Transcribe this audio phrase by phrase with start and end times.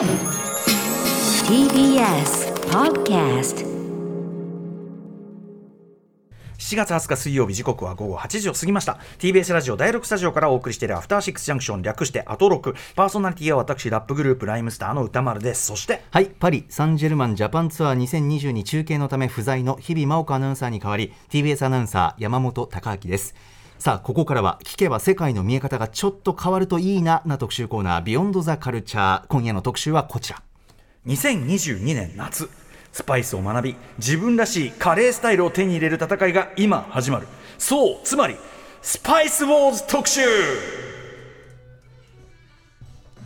[0.00, 0.08] TBS
[2.70, 3.66] Podcast
[6.56, 8.98] 7月20日水曜日時刻は午後8時を過ぎました。
[9.18, 12.74] TBS ラジオ第6スタジオからお送りしているアフターシックスジャンクション略してアトロク。
[12.96, 15.66] パーソナリティは私ラップグループライムスターの歌丸です。
[15.66, 23.34] そしてはいパリ・サンジェルマンジャパンツアー2022中継のため不在の日々真央子アナウンサーに代わり TBS アナウンサー山本貴明です
[23.80, 30.42] さあここからは聞けば世界の見え方がちょっと変わるといいなな特集コーナービヨンドザカルチャー今夜の特集はこちら。
[31.06, 32.50] 2022年夏。
[32.92, 37.26] スパイスを学び自分らしいカレースタイルを手に入れる戦いが今始まる。
[37.56, 38.36] そうつまり
[38.82, 40.20] スパイスウォーズ特集。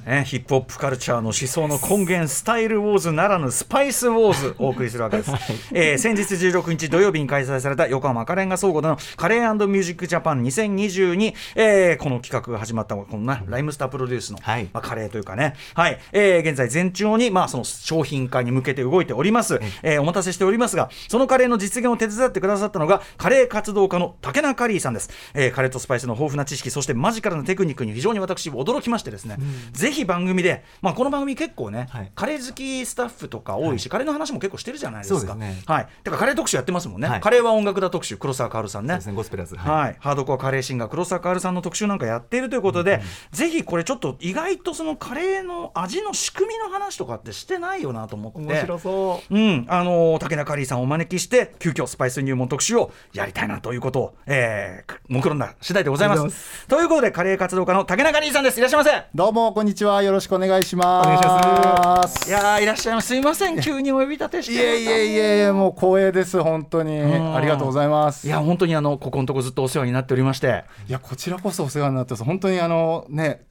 [0.07, 5.31] ね、ヒップホップカルチャーの思想の根源スタイルウォーズならぬスパイスウォーズを お送りするわけです、
[5.73, 14.69] えー先日16日土曜日に開催された横浜赤レンガ倉庫でのカレーミュージックジャパン2022、えーこの企画が始まったこの、ね、ライムスタープロデュースの、はい。
[14.73, 15.99] まあ、カレーというかね、はい。
[16.13, 29.37] えー現在全長に、まあ、その商品化に向けて動いております、えーお待たせしておりますがそのカレーの実現を手伝ってくださったのがカレー活動家の竹中リーさんです、えーカレーとスパイスの豊富な知識そしてマジカルなテクニックに非常に私驚きましてですね、
[29.73, 32.13] ぜひ番組で、まあ、この番組結構ね、はい。
[32.15, 35.35] カレー好きスタッフとか多いし、カレーの話も結構してるじゃないですか。
[35.35, 35.63] ね。
[35.67, 35.89] はい。
[36.03, 37.21] てかカレー特集やってますもんね、はい。
[37.21, 38.99] カレーは音楽だ特集黒沢薫さんね。
[38.99, 48.67] ねゴスペラーズはい、ハードコアカレーシンガー黒沢薫さんの特集なんかやっているということで、ぜひこれちょっと意外とそのカレーの味の仕組みの話とかってしてないよなと思って。
[48.79, 49.39] そう。
[49.39, 56.67] ん、あのー竹中リーさんをお招きして急遽スパイス入門特集をやりたいなということを、えー、目論んだ次第でございます。
[56.67, 58.59] ということでカレー活動家の竹中リーさんです。
[58.59, 59.03] いらっしゃいませ。
[59.15, 61.07] どうもこんにちはよろしくお願いします。
[61.07, 62.29] お願いします。
[62.29, 63.61] いやーいらっしゃいますすいません。
[63.61, 64.53] 急にお呼び立てして。
[64.53, 66.99] いえいえいえいえもう光栄です本当に。
[66.99, 67.35] ん。
[67.37, 68.27] ありがとうございます。
[68.27, 70.65] いや本当にあのここのとこずっとお世話になっておりまして。
[70.89, 72.25] いやこちらこそお世話になってます。
[72.25, 73.45] 本当にあのね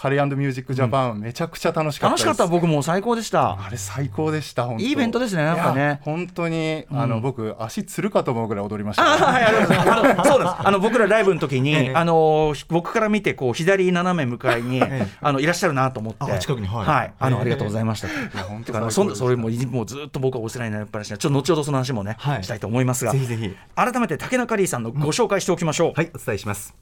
[0.00, 2.24] カレーミュージックジャパン、めちゃくちゃ楽しかったです。
[2.24, 3.62] 楽しかった僕も最高でした。
[3.62, 4.82] あれ最高でした本当。
[4.82, 6.00] いいイベントですねなんかね。
[6.04, 9.90] 本当にあの、僕足つるかと思うぐらい踊りました、あはい、ありがとうございます。
[9.90, 10.54] あのそうです。
[10.56, 11.94] あの僕らライブの時に、ええ。
[11.94, 14.82] あの僕から見てこう左斜め向かいに、
[15.20, 17.12] あのいらっしゃるなと思って、あ近くにはい。
[17.18, 17.42] あの、ええ。
[17.42, 18.08] ありがとうございました。
[18.08, 18.14] や
[18.48, 22.42] 本当てかあのそそれももうずっと僕はお世話になりっぱなしで、ちょっと後ほどその話もね、はい。
[22.42, 23.54] したいと思いますが、ぜひぜひ。
[23.74, 25.92] 改めて竹中リーさんのご紹介しておきましょう。
[25.94, 26.74] はいお伝えします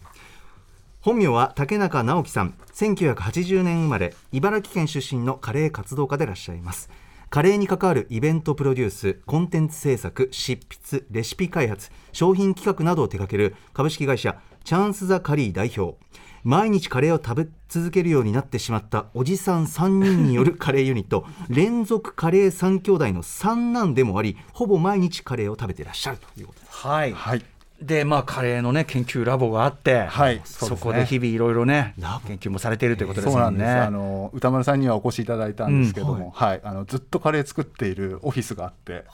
[1.00, 2.54] 本名は竹中直樹さん。
[2.74, 6.90] 1980年生まれ茨城県出身のカレー活動家でいらっしゃいます。
[7.30, 15.96] カレーに関わるイベントプロデュースコンテンツ制作執筆レシピ開発商品企画などを手掛ける株式会社チャンス・ザ・カリー代表。
[16.42, 21.24] 毎日カレーを食べ続けるようになってしまったおじさん3人による カレーユニット。
[21.48, 26.72] 連続カレー3兄弟の三男でもありほぼ毎日カレーを食べていらっしゃるということです。
[26.72, 27.12] はい。
[27.12, 27.44] はい
[27.80, 30.40] でまあカレーのね研究ラボがあって、はい。
[30.44, 31.94] そねこで日々いろいろね
[32.26, 33.80] 研究もされているということですそうなんです、もんね。
[33.80, 36.60] あの歌丸さんにはお越しいただいたんですけども、はい。
[36.64, 39.04] あのずっとカレー作っているオフィスがあって、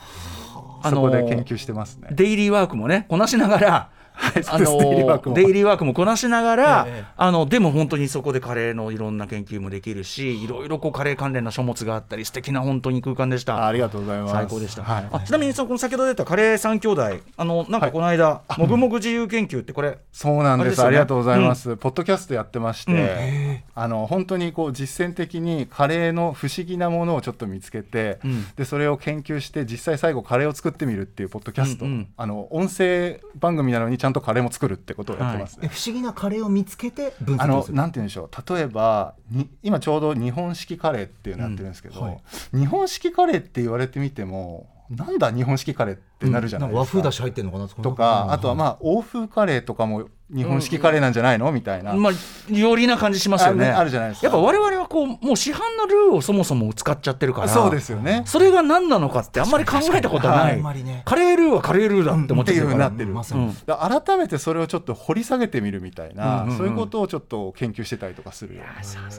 [0.82, 2.08] あのそこで研究してますね。
[2.12, 5.94] デイリーワークもねこなしながら、あのデイリーワークも。
[5.94, 13.56] こなしながら、ええあのでも本当にそこでカレーのいろんな研究もできるしいろいろこうカレー関連な書物があったり素敵な本当に空間でした。
[13.58, 14.32] あありがとうございます。
[14.32, 15.08] 最高でした、はい。
[15.12, 17.02] あちなみにそのこの先ほど出たカレー三兄弟
[17.36, 20.80] あのなんかこの間、もぐもぐ自由研究ってこれそうなんです。
[20.80, 20.86] ね。
[20.86, 28.46] ありがとうございます、ポッドキャストやってまして、あの本当にこう実践的にカレーの不思議なものをちょっと見つけて、うん。
[28.56, 32.08] でそれを研究して実際最後カレーを作ってみるっていうポッドキャスト、うんうん。
[32.16, 35.68] あの音声番組なのにちゃんとカレーも作るってことをやってますね。
[35.68, 37.76] 不思議なカレーを見つけて分あの析をする。
[37.78, 38.54] なんて言うんでしょう。
[38.54, 42.20] 例えばに今ちょうど日本式カレーっていうのやってるんですけど、うんはい。
[42.52, 46.80] 日本式カレーって言われてみてもなんだ日本式カレーってなるじゃないですか。
[46.80, 51.52] 和風だし入ってるのかなとか、あとはまあ欧風カレーとかも日本式カレーなんじゃないの？
[51.52, 51.92] みたいな。
[51.94, 52.12] まあ
[52.52, 53.66] よりな感じしますよね。
[53.66, 54.26] あるねあるじゃないですか。
[54.26, 58.22] やっぱ我々はこうもう市販のルーをそもそも使っちゃってるからそうですよね。
[58.26, 60.54] それが何なのかってあんまり考えたことはない。
[60.54, 61.02] あんまりね。
[61.04, 62.88] カレールーはカレールーだって思っちゃってるから。
[62.88, 63.78] っていう風になってる。
[63.78, 64.02] うん。
[64.04, 66.56] 改めてそれをちょっと掘り下げてみるみたいな、うんうんうん。
[66.58, 68.62] そういうことをちょっと研究してたりとかするよ。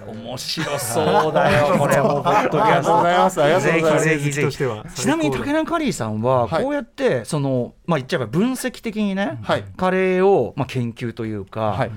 [0.07, 3.43] 面白そうだよこれもうポッドキャストありがとうございます。
[3.43, 4.05] ありがとうございます。
[4.05, 5.01] ぜひぜひぜひ。
[5.01, 6.63] ちなみに竹中カリーさんははい。
[6.63, 6.94] こうやって
[7.25, 9.63] そのまあ言っちゃえば分析的にねはい。
[9.77, 11.91] カレーをまあ研究というかはい。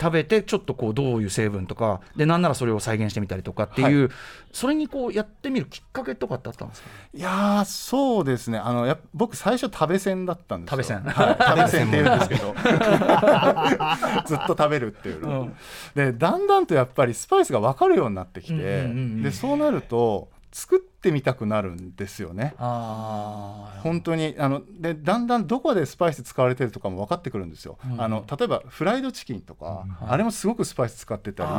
[0.00, 4.10] 食べてちょっとこうどういう成分とかでなんならそれを再現してみたりとかっていう
[4.52, 6.88] それにこうやってみるきっかけとかってあったんですか？
[7.14, 8.58] いやーそうですね。
[8.58, 10.76] あのやっ僕最初食べ線だったんですよ。
[10.76, 12.54] 食べ線はい、 食べ線って言うんですけど。
[14.24, 15.20] ずっと食べるっていう。
[15.26, 15.50] の、
[15.96, 18.80] でだんだんとやっぱりスパイスが分かるようになってきて、うんうんうんう
[19.18, 19.22] ん。
[19.24, 22.54] でそうなると作ってみたくなるんですよね。
[22.58, 28.00] 本当にあのでだんだんどこでスパイス使われてるとかも分かってくるんですよ、うん。
[28.00, 31.50] あの例えばフライドチキンとか、あれもすごくスパイス使ってたり。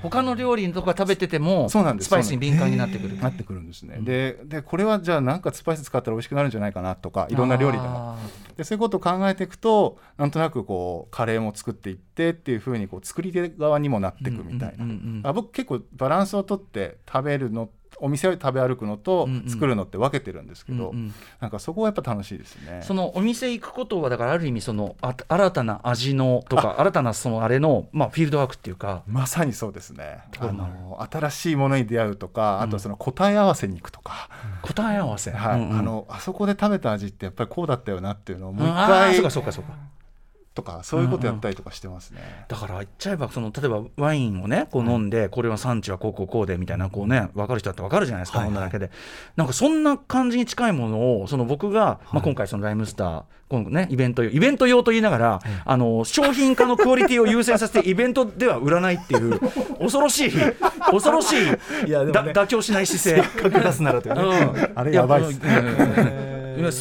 [0.00, 2.06] 他の料理とか食べててもそうなんです。
[2.06, 3.16] スパイスに敏感になってくる。
[3.18, 8.16] なってくるんですね、ででこれはじゃあなんかスパイス使ったら美味しくなるんじゃないかなとかいろんな料理でも。
[8.16, 8.18] あ
[8.58, 17.70] でそういうことを考えていくとなんとなくこうカレーも作っていってっていうふうにこう作り手側にもなっていくみたいな、あ僕結構バランスをとって食べるの
[18.00, 19.48] お店を食べ歩くのとうんうん。
[19.48, 21.14] 作るのって分けてるんですけど、うんうん。
[21.40, 22.80] なんかそこはやっぱ楽しいですね。
[22.82, 29.02] そのお店行くことはだからある意味そのあ新たな味のとか新たなそのあれのまあフィールドワークっていうか。
[29.06, 30.20] まさにそうですね。
[30.38, 34.28] ああの新しいものに出会うとか、あとその答え合わせに行くとか、
[34.62, 35.78] 答え合わせ、はい、うんうん。
[35.78, 39.72] あのあそこで食べた味ってやっぱりこうだったよなっていうのをもう一回そうかそうかそうか
[40.58, 42.20] とかそういうことやったりとかしてますね。
[42.48, 48.90] だから言っちゃえばその例えばワインをねこう飲んで、これは産地はこうこうこうでみたいなこうね分かる人だって分かるじゃないですか、はいはい飲んだだけで。
[49.36, 59.38] なんかそんな感じに近いものをその僕が、まあ、今回そのライムスター今度ねイベント用イベント用と言いながら、あの商品化のクオリティを優先させてイベントでは売らないっていう
[59.78, 60.32] 恐ろしい
[60.90, 62.10] 恐ろしいいやね。
[62.10, 63.40] だ妥協しない姿勢。
[63.40, 64.72] かく出すならというね、うん。
[64.74, 65.38] あれやばいっす。
[65.38, 66.38] ね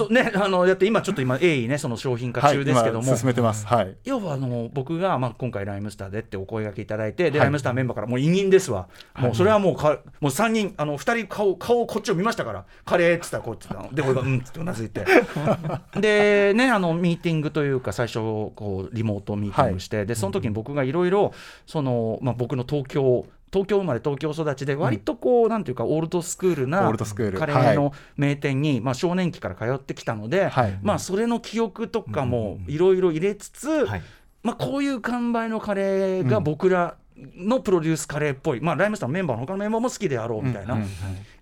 [0.10, 3.67] ねあのだって今ちょっと今鋭意ねその商品化はい、中ですけども、今進めてます。
[3.68, 3.98] はい。
[4.06, 7.48] 要はあの僕が、まあ、今回ライムスターでってお声がけいただいてで、はい。
[7.48, 8.88] ライムスターメンバーからもう委任ですわ、
[9.18, 12.66] もうそれはもうかもう3人あの2人顔顔こっちを見ましたから。
[12.86, 13.94] カレーっつったらこっちだの。
[13.94, 15.06] で俺がうんっつってうなずいて。
[16.00, 21.34] でねあのミーティングというか最初こうリモートミーティングして、でその時に僕がいろいろ
[21.66, 27.40] その、まあ、僕の東京東京生まれ東京育ちで割とこう、なんていうかオールドスクールなルドスクール。
[27.40, 30.80] カレーの名店に、まあ、少年期から通ってきたので、はい。
[30.82, 34.02] まあそれの記憶とかもいろいろ入れつつ、はい。
[34.44, 36.96] まあ、こういう完売のカレーが僕ら
[37.36, 40.78] のプロデュースカレーっぽい、まあ、ライムスターのメンバーの他のメンバーも好きであろうみたいな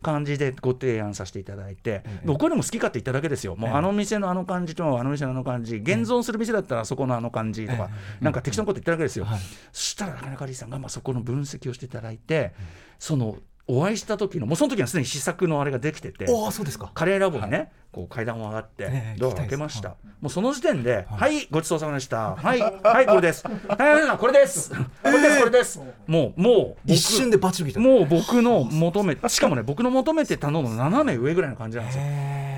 [0.01, 7.89] 感じでご提案させていただいて、僕でも好き勝手言っただけですよ、もうあの店のあの感じとあの店のあの感じ、現存する店だったらそこのあの感じとか、
[8.22, 9.27] なんか適当なこと言っただけですよ。
[9.72, 12.54] そしたら中中里さんがまあそこの分析をしていただいて、
[13.00, 16.25] そのお会いした時の、もうその時はすでに試作のあれができてて。
[16.29, 19.95] おおそうですかカレーラボにね、こう階段を上がって、ええドアを開けました。
[20.21, 22.35] もうその時点で、はい、ごちそうさまでした。
[22.35, 23.44] はい、はい、これです。
[23.47, 24.69] はい、これです。
[24.69, 25.81] これです、これです。
[26.06, 32.03] もう、もう、僕一瞬でバチル来たもう僕の求め、しかもね、僕の求めてたのの斜め上ぐらいの感じなんですよ。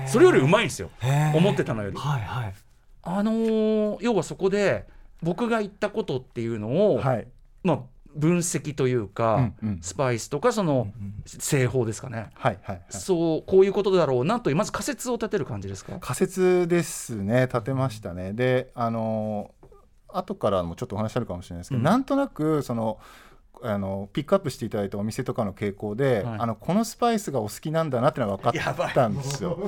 [0.08, 0.90] それよりうまいんですよ
[1.34, 1.96] 思ってたのより。
[1.96, 2.54] はいはい
[3.02, 4.86] あのー要はそこで、
[5.22, 7.26] 僕が言ったことっていうのを、はい。
[7.62, 7.80] まあ、
[8.18, 10.88] 分析というか、うんうんスパイスとか、その、
[11.26, 12.30] 製法ですかね。
[12.34, 12.58] はい。
[12.62, 12.76] はい。
[12.76, 15.98] はいそう、こういうことだろうなという、まず仮説を立てる感じですか？
[16.00, 19.52] 仮説ですね立てましたねであの
[20.08, 22.98] 後からもちょっとお話あるかもしれないですけど、うんなんとなくその
[23.62, 29.58] あのピックアップしていただいたお店とかの傾向で、はいあのこのスパイスがお好きなんだなってのが分かったんですよ。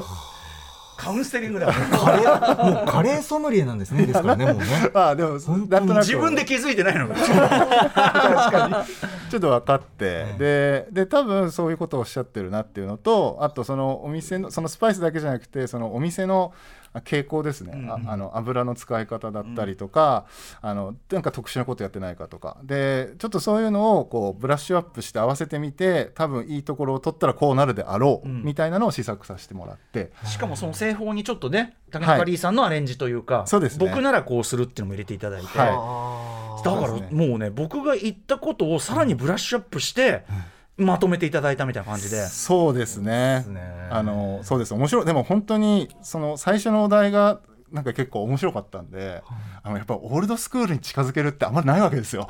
[1.01, 1.73] カウンセリングだ。
[1.73, 4.67] カレーもうカレーソムリエなんですねですからね もうね。
[4.93, 5.71] ああでも本当に。
[5.71, 7.15] なんとなく自分で気づいてないのが。
[9.31, 20.27] ちょっと分かって、でで多分そういうことをおっしゃってるなっていうのとあとそのお店のそのスパイスだけじゃなくてそのお店のあ傾向ですね、ああの油の使い方だったりとか、
[20.61, 22.57] あのなんか特殊なことやってないかとか。
[22.65, 28.43] でちょっとそういうのをこうブラッシュアップして合わせてみて多分いいところを取ったらこうなるであろう、ん。
[28.43, 30.11] みたいなのを試作させてもらって。
[30.25, 33.87] しかもその製法にちょっとね、高中リーさんのアレンジというか、そうですね。
[33.87, 35.69] 僕ならこうするっていうのも入れていただいて、はい。
[35.73, 40.25] あだからもうね、僕が言ったことをさらにブラッシュアップして、
[40.81, 42.27] まとめていただいたみたいな感じで。
[42.27, 43.45] そうですね。
[43.49, 43.89] ね。
[43.91, 44.75] あのそうです。
[44.75, 45.05] 面白い。
[45.05, 47.41] でも本当にその最初のお題が
[47.73, 49.23] なんか結構面白かったんで、
[49.63, 52.29] あのやっぱオールドスクールに近づけるってあんまりないわけですよ。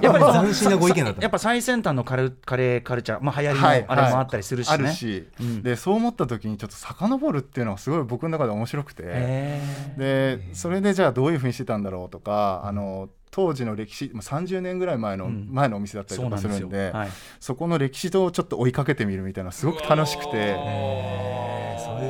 [0.00, 1.22] やっぱり 斬新なご意見だった。
[1.22, 4.74] やっぱ最先端のカレカレーカルチャー、まあ、流行りのはいあれもあったりするしね。
[4.74, 5.62] あるし、うん。
[5.62, 9.62] でそう思った時にちょっと遡るっていうのがすごい僕の中で面白くて、へ
[9.98, 15.48] でそれでじゃあどういうふうにしてたんだろうとか、あの当時の歴史まあ30年ぐらい前の、うん。
[15.50, 17.08] 前のお店だっーたりとかするんではい。
[17.38, 21.49] そこの歴史をちょっと追いかけてみるみたいなのすごく楽しくて。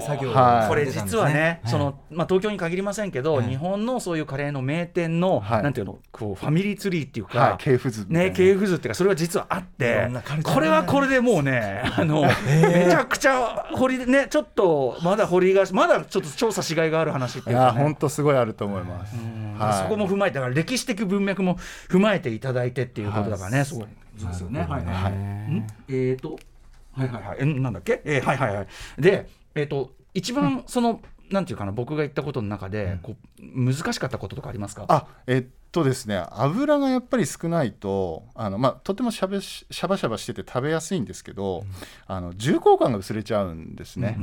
[0.00, 0.68] 作業をはい。
[0.68, 1.70] これ実はね、はい。
[1.70, 3.48] そのまあ、東京に限りませんけど、はい。
[3.48, 5.62] 日本のそういうカレーの名店の、はい。
[5.62, 10.08] なんていうのこうファミリーツリーっていうか、はい、系譜図ね、系譜図っていうかそれは実はあっいて
[10.42, 17.78] これはこれでもうね あのめちゃくちゃ掘りねちょっとまだ掘りがまだちょっと調査しがいがある話っていいうか、ね。
[17.78, 19.14] や本、当すごいあると思います。
[19.82, 21.56] そこも踏まえてだから歴史的文脈も
[21.88, 23.74] 踏まえていただいてっていうことだからね、はいす。
[23.74, 23.86] ごい
[24.18, 24.60] そうですよね。
[24.60, 25.12] はいはい
[25.88, 26.38] えーと
[26.92, 27.36] はいはいはい。
[27.40, 28.66] えなんだっけ、えーはいはいはい。
[28.98, 34.86] でえっ、と一番その、なんていうかな僕が言ったことの中で、こう難しかったこととかありますか？
[34.88, 41.64] あえっとですね油がやっぱり少ないとあの、まあ、とてもしゃべしシャバシャバしてて食べやすいんですけど、
[42.08, 44.18] あの重厚感が薄れちゃうんですね。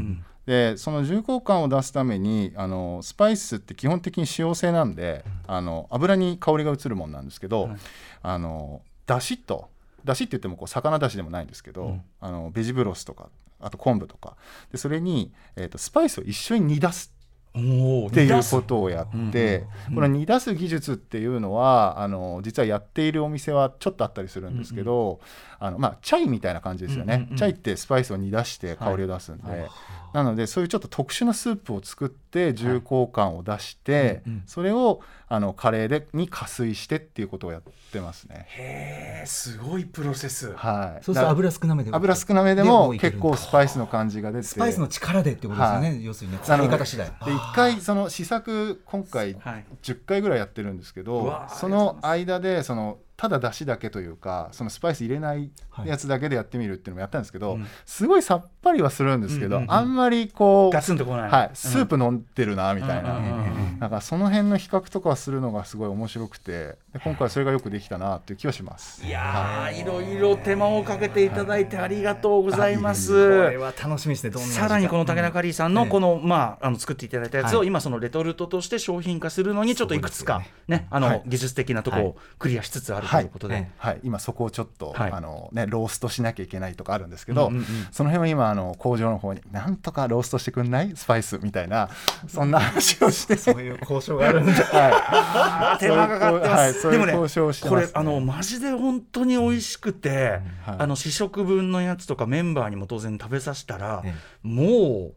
[0.46, 7.78] でその重厚感を出すためにあのスパイスって基本的に使用性なんで、あの油に香りが移るもんなんですけど、はい。
[8.24, 9.70] あのだしと
[10.04, 13.30] だしって言ってもこう魚だしでもないんですけど、あのベジブロスとか
[13.60, 14.38] あと昆布とか。
[14.72, 17.14] でそれに、えー、とスパイスを一緒に煮出す。
[17.56, 25.20] おっていうことをやって、この煮出す技術っていうのはあの実はやっているお店はちょっとあったりするんですけど、
[25.60, 29.68] あのまあ、チャイみたいな感じですよね、チャイってスパイスを煮出して香りを出すんで、
[30.14, 34.44] なのでそういうちょっと特殊なスープを作って重厚感を出して、うんうん。
[34.46, 37.62] それをあのカレーでに加水してっていうことをやっ
[37.92, 38.46] てますね。
[38.50, 40.54] へえすごいプロセス。
[40.54, 44.44] はい、そうすると油少なめで油少なめででも結構スパイスの感じが出て。
[44.48, 47.08] スパイスの力でってことですよね、は要するにね使い方次第。
[47.08, 49.66] で一回その試作今回はい。
[49.84, 55.90] 10回ぐらいやってるんですけうどその間でそのただ出汁だけというかそのスパイス入れないはい。
[55.90, 57.68] やつだけでやってみるっていうのもやったんですけど、うん。
[57.86, 61.30] すごいさっぱりはするんですけど、うんうんうんあんまりこうガツンとこない。
[61.30, 69.06] はい、スープ飲んでるなみたいな、うんなんかその辺の比較とかするのがすごい面白くてで今回それがよくできたなっていう気はします。
[69.06, 69.84] いやーい。
[69.84, 73.12] ろいろ手間をかけていただいてありがとうございます。
[73.12, 74.30] これは楽しみですね。
[74.32, 75.90] どんなさらにこの竹中リーさんのうん。
[75.90, 77.68] この、まあ、あの作っていただいたやつをはい。
[77.68, 81.24] 今そのレトルトとして商品化するのにちょっといくつかそうねあの、はい。
[81.26, 85.12] 技術的なところをクリアしつつあるということで、はいはい、今そこをちょっと、はい。
[85.12, 87.66] あのね、ローストしなきゃいけないとかあるんですけど、うんうんうん。
[87.92, 90.96] その辺は今あの工場の方になんとかローストしてくんない？
[90.96, 91.90] スパイスみたいな
[92.28, 93.36] そんな話をして。
[93.38, 94.52] そういう交渉があるんだ。
[94.54, 97.88] はあー手間がかかってます、はいそういうでもね交渉をしてこます。
[97.88, 100.76] ねれあのマジで本当に美味しくて、はい。
[100.80, 104.14] あの試食分のやつとかメンバーにも当然食べさせたら、え。
[104.44, 105.14] もう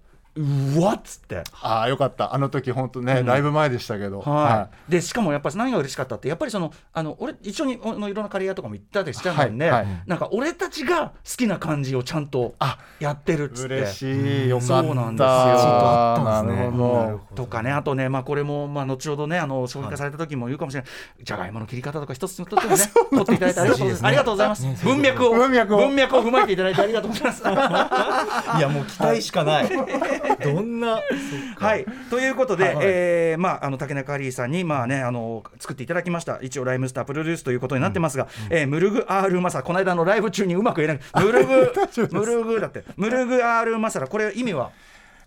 [0.77, 1.35] うわっつって。
[1.35, 2.35] い、ああよかった。
[2.35, 3.27] あの時本当ね、うん。
[3.27, 4.93] ライブ前でしたけど、はい。
[4.93, 10.03] でしかもやっぱり何が嬉しかったってやっぱりそのあの俺一緒においろんなカレー屋とかも行ったりしちゃうんで、はいはい。
[10.07, 13.75] なんか俺たちが好きな感じをちゃんとあやってるっつって。
[13.77, 14.49] 嬉しい。
[14.49, 14.83] よかった。
[14.83, 15.29] そうなんですよ。
[15.29, 16.63] あったんですね。
[16.63, 17.21] なるほど。
[17.35, 20.91] とかねあとね、まあ、これも、まあ、後ほどねあの商品化された時も言うかもしれない、
[21.23, 25.79] じゃがいもの切り方とか一つとってもね取っていただいてありがとうございます,、ありがとうございます、ね文脈を文脈を。
[25.79, 27.43] 文脈を踏まえていただいてありがとうございます。
[28.59, 29.71] いやもう期待しかない
[30.37, 31.01] どんな？
[31.57, 36.39] はい、ということで、はいえーまあ、あの竹中リーさんに、まあね、あの作っていただきました。
[36.43, 41.73] 一応ライムスタープロデュースということになってますが、えームルグアールマサラこの間のライブ中にうまく言えないムルグ
[42.13, 42.85] ムルグだって。
[42.97, 44.71] ムルグアールマサラこれ意味は？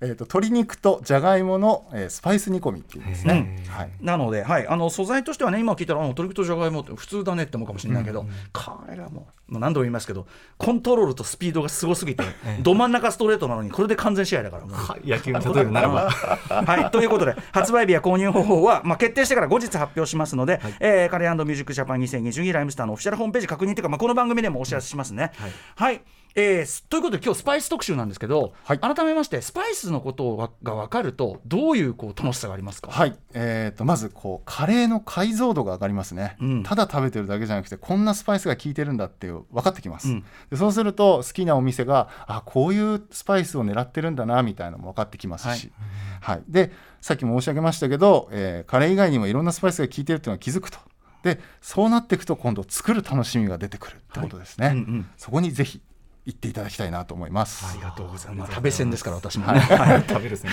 [0.03, 12.23] えー、と鶏肉とじゃがいもの、えースパイス煮込みっていうんですね、はい、なので、はい、あの素材としてはね今聞いたらあ鶏肉とじゃがいもって普通だねって思うかもしれないけど、彼らももう何度も言いますけどコントロールとスピードがすごすぎて、
[12.61, 14.63] ど真ん中ストレートなのにこれで完全試合だから。
[15.05, 16.09] 野球に例えるならば。
[16.49, 25.31] はい、ということで発売日や購入方法は、まあ、決定してから後日発表しますので、えーカレーミュージックジャパン2022ライムスターのオフィシャルホームページ確認というか、まあ、この番組でもお知らせしますね。
[25.75, 26.01] はい、
[26.35, 28.79] えーすということで今日スパイス特集なんですけど、はい。
[28.79, 36.63] 改めましてスパイスのことがが分かるとどういうこう楽しさがありますか、はい、えー、とまずこうカレーの解像度が上がりますね、うん。
[36.63, 40.25] ただ食べてるだけじゃなくてこんなスパイスが効いてるんだっていう分かってきます、うん。
[40.49, 45.71] でそうすると好きなお店があこういうスパイスを狙ってるんだなみたいなのも分かってきますし、
[46.19, 46.43] はい。
[46.47, 50.79] でさっきも申し上げましたけど、えーカレー以外にもいろんなスパイスが効いてるっていうのは気づくと
[51.21, 55.09] でそうなっていくと今度作る楽しみが出てくるってことですね、うんうん。
[55.15, 55.79] そこにぜひ
[56.25, 58.53] 行っていただきたいなと思います、ありがとうございます。
[58.53, 59.61] 食べ線ですから私もね。
[60.07, 60.43] 食べるです。
[60.45, 60.51] ね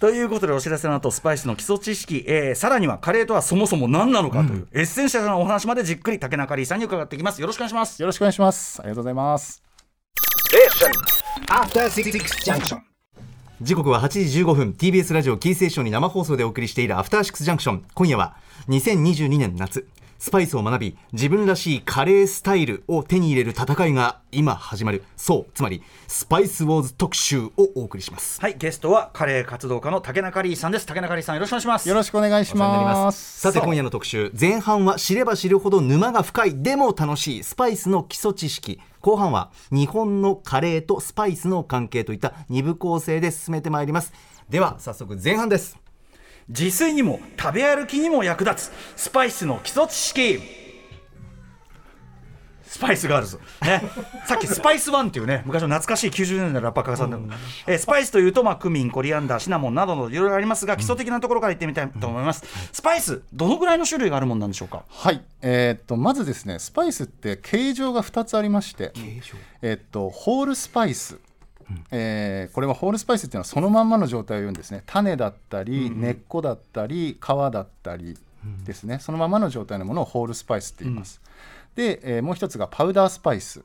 [0.00, 7.40] ということでお知らせの後スパイスの基礎知識、えーさらにはカレーとはそもそも何なのかという、エッセンシャルなお話までじっくり竹中リーさんに伺っていきます。
[7.40, 8.02] よろしくお願いします。
[8.02, 8.80] よろしくお願いします。
[8.80, 9.62] ありがとうございます。
[11.48, 12.12] After Six
[12.44, 12.80] Junction.
[13.60, 14.74] 時刻は8時15分。
[14.78, 18.36] TBS ラジオキーステーションに生放送でお送りしているアフターシックスジャンクション今夜は
[18.68, 25.04] 2022年夏スパイスを学び自分らしいカレースタイルを手に入れる戦いが今始まる。
[25.16, 28.40] そうつまりスパイスウォーズ特集をお送りします。
[28.40, 30.86] はいゲストはカレー活動家の竹中リーさんです。
[30.86, 31.88] 竹中リーさんよろしくお願いします。
[31.88, 33.40] よろしくお願いします。
[33.40, 34.32] さて今夜の特集。
[34.38, 37.42] 前半は知れば知るほど沼が深いでも楽しい。
[37.44, 38.80] スパイスの基礎知識。
[39.00, 44.12] 後半は日本のカレーとスパイスの関係といった二部構成で進めてまいります。
[44.48, 45.78] では早速前半です
[46.48, 48.72] 自炊にも食べ歩きにも役立つ。
[48.96, 50.40] スパイスの基礎知識。
[52.68, 53.82] スパイスガールズ、ね、
[54.28, 57.32] さっきスパイスワンっていうね昔の懐かしい90年代のラッパー家さんでも、
[57.66, 64.84] えースパイスというと、まあ、クミンコリアンダーシナモンなどのいろいろありますが基礎的なところからいってみたいと思います、スパイスどのぐらいの種類があるもんなんでしょうか？
[64.86, 68.92] はい、えーっとまずですねスパイスって形状が2つありまして、
[69.62, 71.18] えーっとホールスパイス、
[71.90, 74.82] えーこれはホールスパイスっていうのはそのまんまの状態を言うんですね。
[74.86, 78.16] 種だったり、根っこだったり皮だったり
[78.64, 81.20] ですね、そのままの状態のものをホールスパイスって言います、
[81.74, 83.62] で、えーもう一つがパウダースパイス。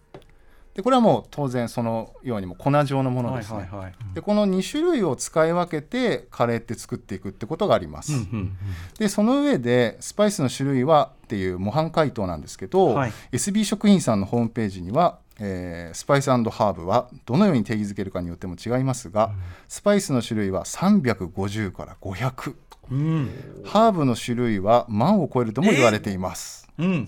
[0.73, 3.69] でこれはもう当然そのようにも粉状のものですね、
[4.15, 8.57] でこの2種類を使い分けてカレーって作っていくってことがあります、うん
[8.97, 13.11] でその上でスパイスの種類はっていう模範回答なんですけど、はい。
[13.31, 19.31] SB 食品さんのホームページには、えースパイスハーブはどのように定義づけるかによっても違いますが、
[19.67, 22.55] スパイスの種類は350から500
[22.91, 23.29] うん。
[23.65, 27.07] ハーブの種類は万を超えるとも言われています、うん。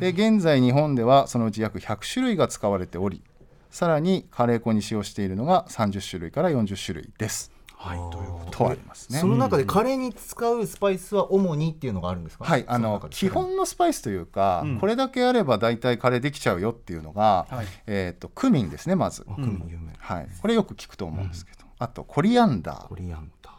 [0.00, 3.22] で現在日本ではそのうち約100種類が使われており
[3.70, 9.18] さらにカレー粉に使用しているのが30種類から40種類ですはいということとありますね。
[9.18, 12.44] その中でカレーに使うスパイスは主にっていうのがあるんですか？
[12.44, 14.80] はい、あその基本のスパイスというか、うん。
[14.80, 17.66] これだけあれば大体カレーできちゃうよっていうのが、はい。
[17.86, 19.92] えー、とクミンですねまず、あクミン有名。
[19.98, 22.88] はい、これよく聞くと思うんですけど、あとコリアンダー。
[22.88, 23.54] コリアンダー。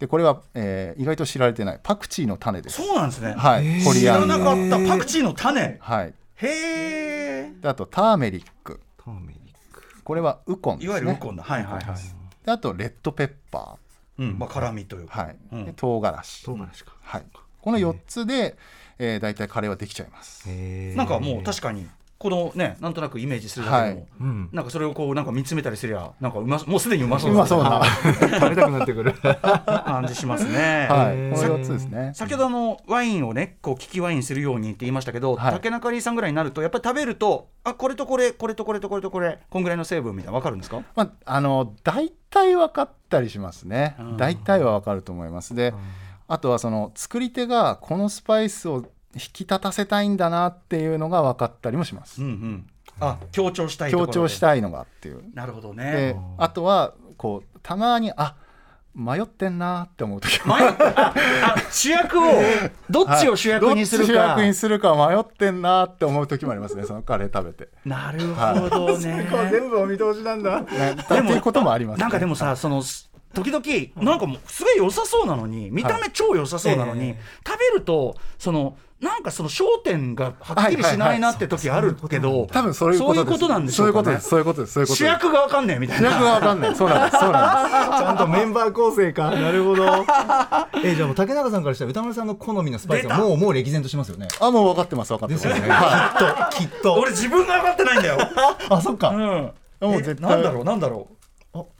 [0.00, 1.80] でこれは、えー意外と知られてない。
[1.82, 2.82] パクチーの種です。
[2.82, 3.34] そうなんですね。
[3.36, 5.76] はいコ知リアンダらなーかったパクチーの種。
[5.78, 6.14] はい。
[6.36, 8.80] へえであとターメリック。
[8.96, 9.82] ターメリック。
[10.02, 10.90] これはウコンですね。
[10.90, 11.42] いわゆるウコンだ。
[11.42, 11.72] はいはい。
[11.74, 13.78] はいであとレッドペッパ
[14.18, 15.22] うんまあ辛味というー、か。
[15.22, 15.36] はい。
[15.52, 15.64] うん。
[15.64, 16.92] で唐辛子、唐辛子か。
[17.00, 17.24] はい、
[17.60, 18.56] この4つで、
[18.98, 20.48] えー、大体カレーはできちゃいます。
[20.96, 21.86] なんかもう確かに
[22.22, 24.48] このねなんとなくイメージするだけでも、うん。
[24.52, 27.82] なんかそれをこうなんか見つめたりすりゃなんかうまもうすでにうまそううまそうな、
[28.20, 29.12] 食べたくなってくる。
[29.12, 30.86] 感じしますね。
[30.88, 32.12] はい、へーこの4つですね。
[32.14, 35.52] 先ほどあのワインをねこう利きワインするようにって言いましたけど、はい。
[35.54, 40.80] 竹中里さんぐらいになるとやっぱり食べるとあこれとこれこれとこれとこれとこれこんぐらいの成分みたいなわかるんですか？
[40.94, 43.96] まあ、あの大体分かったりしますね。
[43.98, 44.16] うん。
[44.16, 45.54] 大体は分かると思います。
[45.56, 45.74] で
[46.28, 52.22] あとはその作り手がこのスパイスを引き立たせたいんだなっていうのが分かったりもします。
[52.22, 52.66] うんうん。
[53.00, 55.22] あ強調したいとこ強ろ調したいのがっていう。
[55.34, 56.16] なるほどでね。
[56.38, 58.36] あとはこうたまにあ
[58.94, 60.54] 迷ってんなって思う時も。
[60.54, 60.62] 迷
[61.70, 62.22] 主役を
[62.90, 66.84] どっちを主役にするか、どっち主役にするか迷ってんなって思う時もありますね。
[66.84, 69.26] そのカレー食べて、なるほどね。
[69.50, 70.60] 全部お見通しなんだ。
[70.60, 72.82] ね、っていうこともあります、ね、なんかでもさその
[73.32, 84.28] 時々なんかもうすごい良さそうなのに見た目超良さそうなのに、え食べるとそのなんかその焦点がはっきりしないなって時あるけど多分そういうことなんでしょうそういうことです。
[84.28, 84.72] そういうことです。
[84.72, 85.02] そういうことです。
[85.02, 86.08] 主役がわかんねえみたいな。
[86.08, 86.76] 主役が分かんない。
[86.76, 87.20] そうなんです。
[87.20, 87.98] そうなんです。
[87.98, 89.30] ちゃんとメンバー構成か。
[89.34, 90.06] なるほど。
[90.84, 94.28] えじゃあもう竹中さんからしたら歌丸さんの好みのスパイスはもうもう歴然としますよね。
[94.38, 95.48] あもう分かってます分かってます。
[95.48, 95.68] ですよね。
[95.68, 96.94] はきっときっと。
[96.94, 98.18] 俺自分が分かってないんだよ、
[98.70, 99.08] あそっか。
[99.08, 100.30] うん、もうえ絶対。
[100.30, 101.14] なんだろうなんだろう。
[101.16, 101.21] あ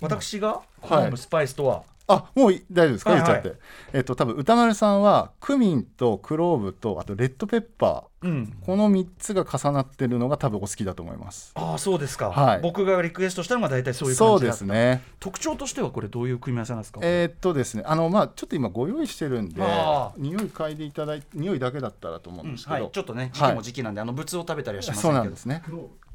[0.00, 0.60] 私が？
[0.80, 3.30] 好むスパイスとは、あもうい大丈夫ですか、はいはい。
[3.30, 3.60] 言っちゃって。
[3.92, 8.56] えっと多分歌丸さんはクミンとクローブとあとレッドペッパうん。
[8.62, 11.52] ーこの3つが重なってるのが多分お好きだと思います。
[11.54, 12.60] ああそうですか、はい。
[12.60, 14.58] 僕がリクエストしたのが大体そういうそうで感じだった。
[14.58, 15.02] すね。
[15.20, 23.50] 特徴としてはこれどういう組み合わせなんですか、えーっとですねあのまあちょっと今ご用意してるんであ匂い嗅いでいただいて匂いだけだったらと思うんうんですけど、はい、ちょっとね時はい。
[23.52, 25.62] 期も時期なんで、あの物を食べたりはしませんけそうどなんですね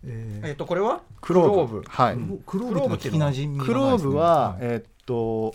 [0.07, 1.01] えっ、とこれは？
[1.21, 1.83] クローブ。
[1.87, 2.77] はい、クローブ。
[2.77, 2.97] ってのは？
[2.97, 5.53] 聞きなじみがクローブは、えーっと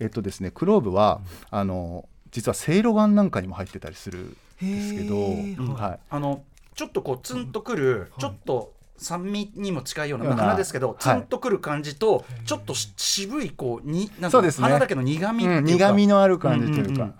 [0.00, 6.42] えーっとですねクローブは、あの実はせいろがんなんかにも入ってたりするんですけど、はい、あの
[6.74, 10.98] ちょっとこうツンとくる、ちょっと酸味にも近いような、花ですけど、はい。
[10.98, 17.14] ツンとくる感じと、ちょっとし渋いこうになんか花だけの苦味っていうか、うん、苦味のある感じというか,、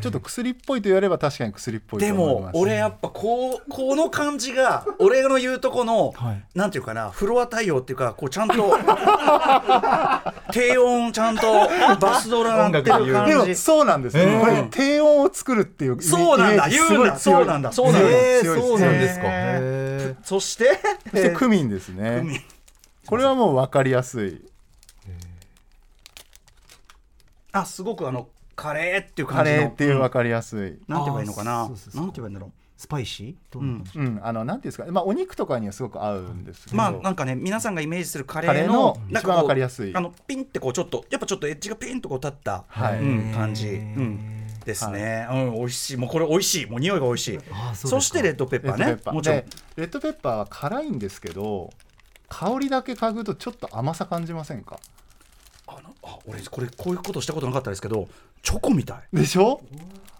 [0.00, 2.54] ちょっと薬っぽいと言われば確かに薬っぽいとで思います。
[2.54, 6.44] も俺やっぱこうこの感じが 俺の言うとこの、はい。
[6.54, 8.54] なんていうかなフロア対応っていうかこうちゃんと
[10.52, 11.68] 低音ちゃんと
[12.00, 13.10] バスドラなって感じ。
[13.10, 16.68] もそうなんですよ、へーこれ低音を作るっていうそうなんだ。
[16.68, 17.18] 言うんだ。
[17.18, 17.72] そうなんだ。
[17.72, 18.08] そうなんだ。
[18.10, 19.22] えーそうなんですか。
[19.26, 20.78] へへそして？
[21.10, 22.44] そしてクミンですね、
[23.06, 24.44] これはもう分かりやすい。
[27.52, 28.28] あすごくあの
[28.60, 29.56] カレーっていうカ感じの。
[29.58, 31.52] レーっていう分かりやすい、なんて言えばいいのかな？
[31.62, 33.34] なんて言えばいいんだろスパイシー？
[33.52, 34.00] どう、うん、う？
[34.00, 39.94] ん、あのなんていうんですか、まあ、お肉とかにはすごく合うんですけど、まあなんかね皆さんがイメージするカレーカレーの一番わかりやすい。
[39.94, 42.98] あのピンってこうちょっとやっぱちょっとエッジがピンとこう立った、はい。
[42.98, 45.96] うん、感じ、うん、ですね、うん美味しい。
[45.96, 46.66] もうこれ美味しい。
[46.66, 47.38] もう匂いが美味しい。
[47.74, 48.86] そそしてレッドペッパーね。
[48.86, 49.14] レッドペッパー。
[49.14, 49.38] もちろん。
[49.38, 51.70] でレッドペッパーは辛いんですけど
[52.28, 54.78] 香りだけ嗅ぐとちょっと甘さ感じませんか？
[56.26, 58.08] 俺これこういうことしたことなかったですけど
[58.42, 59.16] チョコみたい。
[59.16, 59.60] でしょ？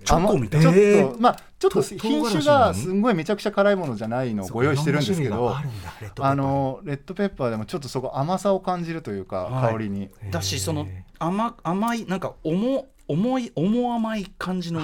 [0.04, 0.60] チョコみたい。
[0.64, 6.26] 甘ちょっと、えーまあちょっとと品種がすんごいめちゃくちゃ辛いものじゃないのをご用意してるんですけどあるんだレッドペッパー。
[6.30, 9.72] あのレッドペッパーでもちょっとそこ甘さを感じるというか、はい。
[9.72, 10.08] 香りに。
[10.30, 10.86] だしその
[11.18, 14.80] 甘甘いなんか重重い重甘い感じの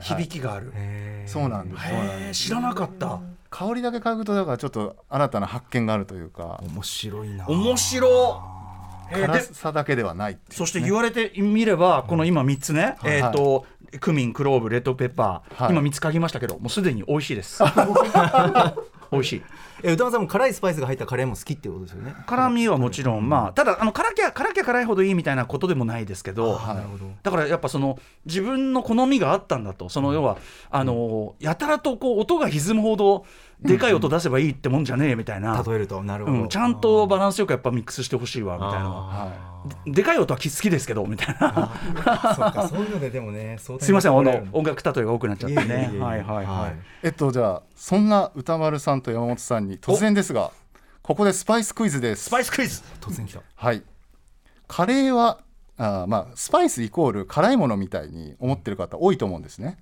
[0.00, 0.72] 響きがある、
[1.26, 2.42] そうなんですそうなんへえです。
[2.44, 3.18] 知らなかった。
[3.48, 6.60] 香りだけ嗅ぐとだからちょっと新たな発見があるというか。
[6.62, 7.46] 面白いな。
[7.48, 8.55] 面白えー
[9.12, 13.66] 辛でさだけではないっていうそして言われてみれば、この今3つね、はいえっ、と、
[14.00, 15.72] クミン、クローブ、レッドペッパー、はい。
[15.72, 17.62] 今3つ書きましたけど、もうすでに美味しいです。
[19.12, 19.42] 美味しい。
[19.82, 22.14] え歌間さんも辛いスパイスが入ったカレーも好きってことですよね。
[22.26, 29.88] 辛みはもちろんまあただあの辛きゃ辛きゃ辛いほどいいみたいなことでもないですけどなるほどだからやっぱその自分の好みがあったんだと。
[29.88, 30.38] その要は
[30.70, 33.26] あのやたらとこう音が歪むほど
[33.60, 38.80] でかい音出せばいいってもんじゃねえみたいな、例えるとなるほど、うん、ちゃんとバランスよくやっぱミックスしてほしいわみたいな。
[38.80, 41.72] のはあでかい音は好きですけどみたいな。
[41.72, 42.34] ー。
[42.34, 45.90] そうかそういうのででもねすいませんあの音楽例えが多くなっちゃってね。
[45.98, 50.52] はいはいはい、えっとじゃあそんな歌丸さんと山本さんに突然ですが
[51.02, 52.24] ここでスパイスクイズです。
[52.24, 52.82] スパイスクイズ。
[53.00, 53.40] 突然来た。
[53.54, 53.82] はい。
[54.68, 55.40] カレーは
[55.78, 59.78] あーまあスパイスイコール辛いものみたいに思ってる方多いと思うんですね。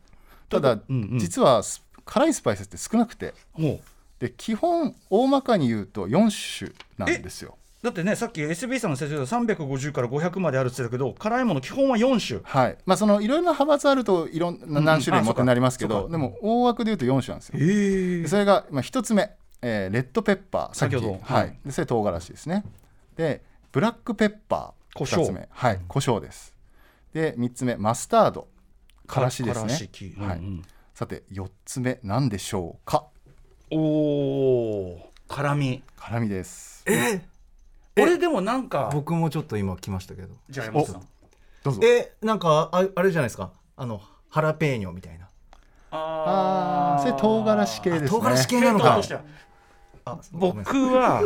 [0.49, 1.19] ただ、うんうん。
[1.19, 3.35] 実はス辛いスパイスって少なくて。
[3.57, 3.81] も
[4.21, 7.59] で基本大まかに言うと4種なんですよ。
[7.83, 12.41] うだってねさっき SB さんの説明で350から500まであるって言ってたけど辛いもの基本は4種。
[12.43, 12.79] はい。
[12.87, 17.59] まあそのいろいろな派閥あるといろんな何種類もってなりますけど、でも大枠で言うと4種なんですよ。
[17.59, 21.13] へでそれが、まあ、1つ目、えーレッドペッパー先ほど。
[21.13, 21.49] ははい。
[21.49, 22.65] い、でそれ唐辛子ですね。
[23.17, 25.23] でブラックペッパー胡椒。
[25.23, 25.49] 2つ目。
[25.51, 25.81] はい。
[25.89, 26.55] 胡椒です。
[27.13, 28.47] で3つ目マスタード。
[29.07, 29.91] からしですね。
[30.27, 30.39] はい。
[30.39, 30.63] うんうん
[30.95, 33.07] さて4つ目何でしょうか？
[33.73, 35.83] おお辛み。
[35.97, 36.85] 辛みです。
[36.87, 37.21] え
[37.99, 40.29] 俺でもなんか僕もちょっと今来ましたけど。
[40.49, 41.09] じゃあ山本さん。
[41.65, 41.81] どうぞ。
[41.83, 43.51] えなんかああれじゃないですか？
[43.77, 45.29] あのハラペーニョみたいな。
[45.91, 47.03] あー。
[47.03, 48.09] それ唐辛子系ですね。
[48.09, 49.01] 唐辛子系なのか。
[50.31, 51.23] 僕は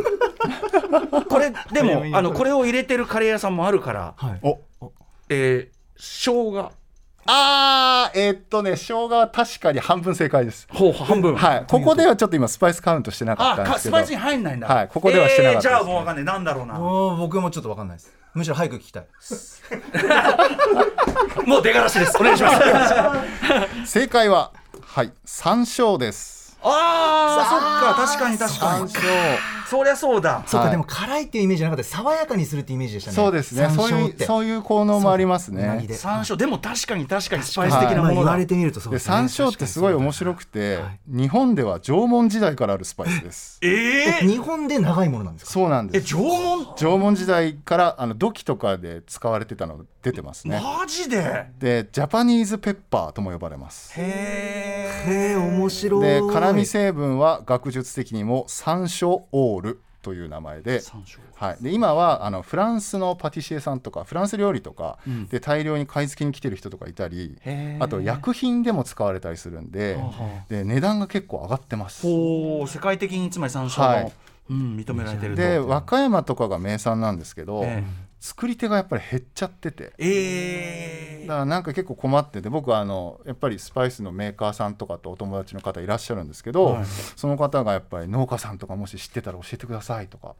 [1.29, 4.39] これでもあのこれを入れてるカレー屋さんもあるからはい。
[4.41, 4.59] お。
[5.29, 6.71] えー生姜
[7.31, 10.67] あーえーっとね生姜は確かに半分正解です。
[10.71, 11.35] ほう半分。
[11.35, 11.65] はい。
[11.67, 13.97] ここではちょっと今スパイスカウントしてなかあったんですけど。
[13.97, 14.67] かスパイスに入んないんだ。
[14.67, 14.87] はい。
[14.87, 15.73] ここではしてなかったです。
[15.73, 16.25] えーじゃあもうわかんない。
[16.25, 16.73] なんだろうな。
[16.73, 18.11] もう僕もちょっとわかんないです。
[18.33, 19.05] むしろ早く聞きたい。
[21.45, 22.17] もう出がらしです。
[22.19, 22.59] お願いします。
[23.91, 24.51] 正解は
[24.85, 25.11] はい。
[25.25, 26.57] 山椒です。
[26.63, 27.59] あーそっ
[27.95, 28.07] か。
[28.07, 28.89] 確かに確かに。
[28.89, 30.43] 山椒そりゃそうだ。
[30.47, 30.71] そうか、はい。
[30.71, 31.89] でも辛いっていうイメージじゃなかった。
[31.89, 33.15] 爽やかにするっていうイメージでしたね。
[33.15, 33.69] そうですね。
[33.69, 34.25] そういう山椒って。
[34.25, 35.85] そういう効能もありますね。
[35.91, 39.15] 山椒でも確かに確かにスパイス的なまあ言ものだわれてみるとそうでですね。
[39.15, 40.99] 山椒ってすごい面白くて、はい。
[41.07, 43.59] 日本では縄文時代からあるスパイスです。
[43.63, 44.27] ええー。
[44.27, 45.51] 日本で長いものなんですか？
[45.51, 46.03] そうなんです。
[46.03, 46.75] え縄文？
[46.75, 50.59] 縄文時代からあの土器とかで使われてたの出てますね。
[50.63, 51.45] マジで？
[51.59, 53.93] でジャパニーズペッパーとも呼ばれます。
[53.99, 54.03] へ
[55.07, 55.11] え。
[55.11, 56.01] へえ面白い。
[56.01, 60.81] で辛味成分は学術的にも山椒オールという名前で
[61.35, 65.27] はい、で今はあのフランスのパティシエさんとかフランス料理とかうん。
[65.27, 67.37] で大量に買い付けに来てる人とかいたり、
[67.79, 69.97] あと薬品でも使われたりするんで
[70.49, 72.03] で値段が結構上がってます。
[72.03, 74.11] ほう世界的につまり山椒の、はい。
[74.49, 77.83] うん、認められてるとで和歌山とかが名産なんですけど、え
[78.19, 79.93] 作り手がやっぱり減っちゃってて。
[79.97, 86.85] ええだからなんか結構困ってて僕はあのやっぱりスパイスのメーカーさんとかとお友達の方いらっしゃるんですけど、はい。
[87.15, 90.35] その方がやっぱり農家さんとかもし知ってたら教えてくださいとか、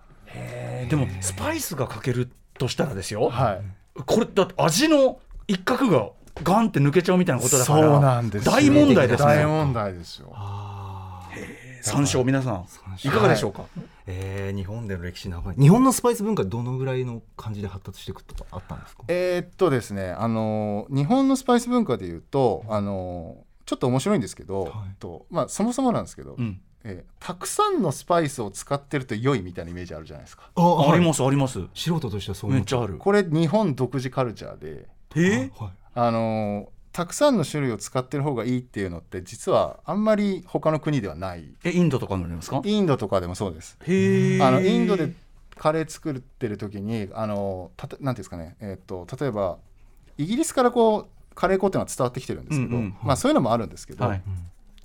[0.89, 6.10] でもスパイスがかけるとしたらですよ、はい、これだって味の一角が
[6.44, 8.52] ガンって抜けちゃうみたいなことだからそうなんですよ。
[8.52, 9.30] 大問題ですね。
[9.30, 10.34] 大問題ですよ。
[11.82, 12.63] 山椒皆さん。
[12.63, 13.63] 椒いかがでしょうか、
[14.12, 19.04] えー日本での歴史長い日本のスパイス文化どのぐらいの感じで発達していくとかあったんですか？
[19.08, 24.72] えーっとですね、あの日本のスパイス文化でいうと、あのちょっと面白いんですけど、はい。
[25.00, 26.60] とまあ、そもそもなんですけど、うん。
[26.84, 30.50] えーたくさんのスパイスを使ってると良いみたいなイメージあるじゃないですか。
[30.56, 31.60] あありますあります。
[31.76, 32.98] 素人としてはそう思めっちゃある。
[32.98, 36.69] これ日本独自カルチャーで、えはいあの
[37.00, 41.46] たくさんの種類を使ってる方がいいっていうのって実はあんまり他の国ではない。
[41.64, 42.62] えインドとかのありますか？
[42.66, 43.78] インドとかでもそうです。
[43.82, 45.14] あのインドで
[45.56, 49.60] カレー作ってる時にあのたとなんていうんですかね、えっと例えば
[50.18, 54.22] イギリスからこうカレー粉っていうのは伝わってきてるんですけど、うんうんまあ、そういうのもあるんですけど、はい。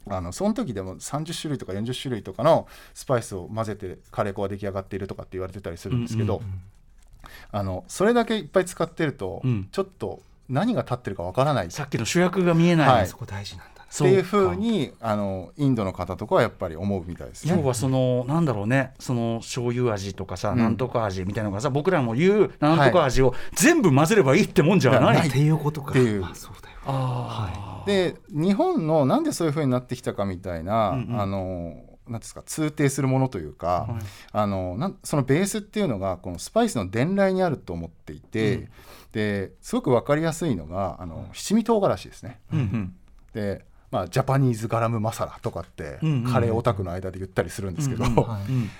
[0.09, 6.61] あのその時でも30種類とか40種類とかのスパイスを混ぜてカレー粉が出来上がっているとかって言われてたりするんですけど、うん。
[7.50, 9.68] あのそれだけいっぱい使ってると、うん。
[9.72, 11.66] ちょっと何が立ってるかわからない。
[11.66, 13.07] っさっきの主役が見えない、はい。
[13.07, 17.54] そこ大事なんだねそうていうふうにあのインドの方とかはやっぱり思うみたいですね。
[17.57, 18.92] 要はそのなんだろうね。
[18.98, 20.59] その醤油味とかさ、うん。
[20.59, 25.90] なんとか味みたいなのがさ僕らも言うなんとか味を全部混ぜればいいってもんじゃない、はいっていうことか。
[25.90, 26.24] っていう。
[26.24, 26.76] あそうだよ。
[26.87, 27.87] あー。
[27.87, 31.20] で日本のなんでそういうふうになってきたかみたいな、うんうん。
[31.20, 31.76] あの
[32.09, 34.04] なんですか通底するものというか、はい。
[34.33, 38.68] あのなんそのベースっていうのがこのスパイスの伝来にあると思っていて、うん
[39.14, 42.40] ですごく分かりやすいのがあの七味唐辛子ですね。
[42.53, 42.96] うんうん。
[43.33, 48.05] でまあ、ジャパニーズガラムマサラとかって、カレーオタクの間で言ったりするんですけど、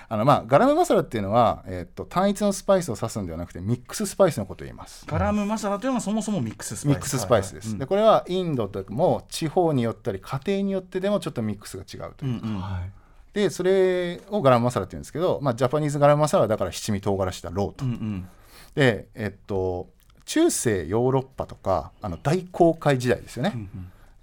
[0.09, 5.05] あのまあ、ガラムマサラっていうのは、えっと単一のスパイスを指すんではなくてミックススパイスのことを言います。
[5.07, 6.95] ガラムマサラというのはそもそもミックススパイス。
[6.95, 7.69] ミックススパイスです。
[7.69, 12.31] はいでこれはインドでも地方によったり家庭によってでもちょっとミックスが違うという。
[12.31, 12.59] うんうん。
[12.59, 12.91] はい。
[13.33, 17.85] でそれをガラムマサラって言うんですけど、まあ、ジャパニーズガラムマサラはだから七味唐辛子だろうと、
[18.75, 19.89] でえっと
[20.25, 23.67] 中世ヨーロッパとかあの大航海時代ですよね、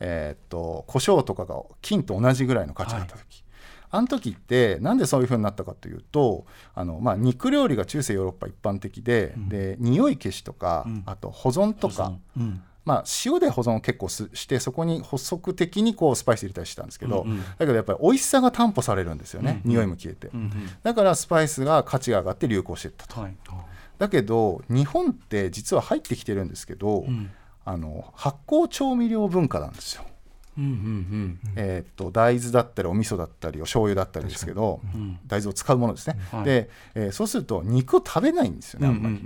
[0.01, 3.45] えっと胡椒とかが金と同じぐらいの価値があった時、
[3.91, 12.63] あの時ってなんでそういうふうになったかというとあの、まあ、肉料理が中世ヨーロッパ一般的で,、で匂い消しとか、あと保存とか、うん。
[12.85, 17.41] まあ、塩で保存を結構すしてそこに補足的にこうスパイス入れたりしてたんですけど、うんうん。
[17.41, 20.51] だけどやっぱり美味しさが担保されるんですよね、匂いも消えて、うん
[20.83, 23.21] だからスパイスが価値が上がって流行していったと。
[23.21, 23.37] はい
[24.03, 27.31] だけど日本って実は入ってきてるんですけど、ん。
[27.65, 30.03] あの発酵調味料文化なんですよ。
[30.59, 34.81] うんうんえーっと大豆だったりお味噌だったりお醤油だったりですけど、
[35.29, 36.45] 大豆を使うものですね、はい。
[36.45, 39.21] で、えーそうすると肉を食べないんですよねあんまり、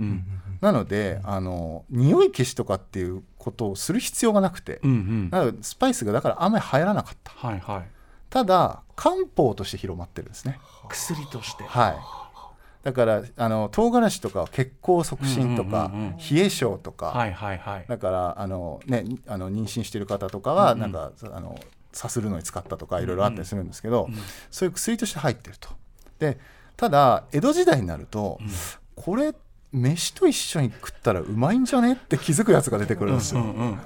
[0.61, 5.29] なのであの匂い消しとかっていうことをする必要がなくて、うんうん。
[5.31, 7.31] なのでスパイスがだからあんまり流行らなかった。
[7.31, 7.87] はいはい。
[8.29, 10.59] ただ漢方として広まってるんですね。
[10.89, 11.63] 薬として。
[11.63, 12.26] はい
[12.87, 17.85] だからあの唐辛子とかは血行促進とか、うんうんうんうん冷え性とか、はいはいはい。
[17.85, 21.59] だからあの、ね、あの妊娠している方とかはなんか、あの
[21.91, 24.07] さするのに使ったとかいろいろあったりするんですけど、
[24.51, 25.69] そういう薬として入ってると。
[26.19, 26.37] で
[26.77, 28.39] ただ江戸時代になると、
[28.95, 29.35] これ
[29.73, 33.41] 飯と一緒に食ったらうまいんじゃねって気づくやつが出てくるんですよ。
[33.41, 33.79] うんうん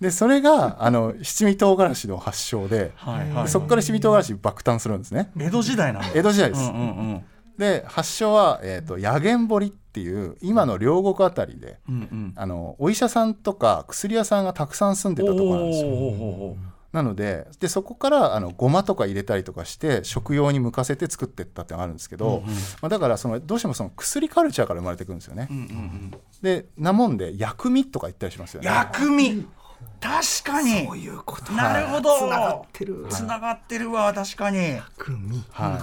[0.00, 5.32] でそれがあの七味唐辛子の発祥で,、はいはいでそこから七味唐辛子爆誕するんですね。
[5.38, 6.08] 江戸時代なんだ。
[6.14, 6.60] 江戸時代です。
[6.60, 6.82] うんうんう
[7.14, 7.24] ん
[7.58, 16.56] で発祥は、えー、と薬源堀っていう今の両国あたりで、うんうんあのお医者さんとか薬屋さんがたくさん住んでたところなんですよ。
[16.92, 22.42] なのででそこからあのごまとか入れたりとかして食用に向かせて作っていったってのがあるんですけど、
[22.80, 25.46] まあ、だからそのどうしてもその薬カルチャーから生まれてくるんですよね。
[25.50, 28.68] うんうんうんでなもんで薬味とか言ったりしますよね。
[28.68, 29.46] 薬味
[30.00, 30.86] 確かに。
[30.86, 31.52] そういうこと。
[31.52, 32.18] なるほど。
[32.18, 33.06] つながってる。
[33.08, 34.80] つながってるわ確かに。
[34.98, 35.78] 組は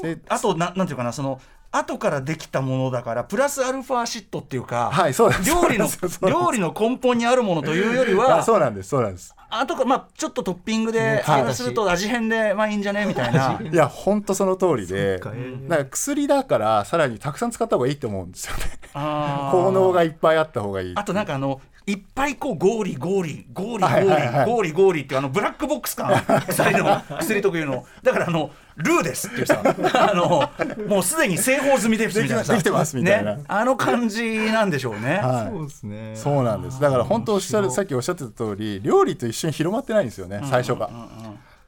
[0.00, 0.02] い。
[0.02, 1.40] であとななんていうかなその
[1.78, 5.88] 後からできたものだからプラスアルファシットっていうか、はいそう料理の
[6.28, 9.34] 料理の根本にあるものというよりあはそうなんですそうなんです。
[9.48, 13.06] 後からまあちょっとトッピングではいあれすると味変でまあいいんじゃね？
[13.06, 13.60] みたいな。
[13.62, 13.74] い。
[13.74, 15.84] や本当その通りでそっか。
[15.90, 18.62] 薬だからさらにたくさん使った方がいいと思うんですよね。
[18.92, 20.92] 効能がいっぱいあった方がいい。
[20.96, 26.10] あとなんかあのいっぱいこうゴーリゴーリゴーリゴーリ、ゴーリゴーリっていうあのブラックボックス感
[26.48, 27.84] 薬の薬特有の。
[28.02, 30.50] だからあのルーですっていうさあの
[30.86, 32.52] もうすでに製法済みですみたいなさ。
[32.56, 33.36] できてますみたいな。
[33.36, 35.16] ね、あの感じなんでしょうね。
[35.22, 35.50] はい。
[35.50, 36.12] そうですね。
[36.14, 36.80] そうなんです。
[36.80, 40.90] だから本当おっしゃるさっきおっしゃってた通り料理と一緒に広まってないんですよね最初が、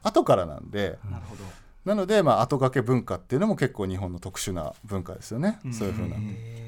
[0.03, 1.43] 後からなんでなるほど
[1.89, 6.17] なので、まあ、後掛け文化っていうのも結構日本の特殊な文化ですよね、そういうふうな、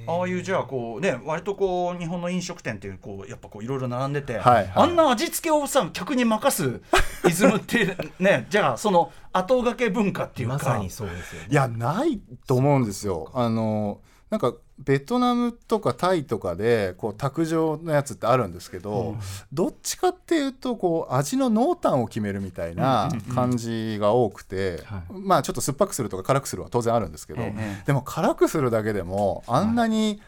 [0.07, 4.71] ああいうじゃあこうね割とこう日本の飲食店っていうこうやっぱこういろいろ並んでて、はいはい。
[4.73, 6.81] あんな味付けをさ客に任す
[7.27, 10.55] イズムってね じゃあその後掛け文化っていうか。
[10.55, 11.47] まさにそうですよね。
[11.51, 13.29] いやないと思うんですよ。
[13.35, 13.99] あの
[14.31, 19.15] なんかベトナムとかタイとかでこう卓上のやつってあるんですけど、
[19.53, 25.03] どっちかっていうとこう味の濃淡を決めるみたいな感じが多くて、はい。
[25.13, 27.83] まあちょっと酸っぱくするとか辛くするは当然あるんですけど、ええ。
[27.85, 30.21] でも辛くするだけでもあんなに、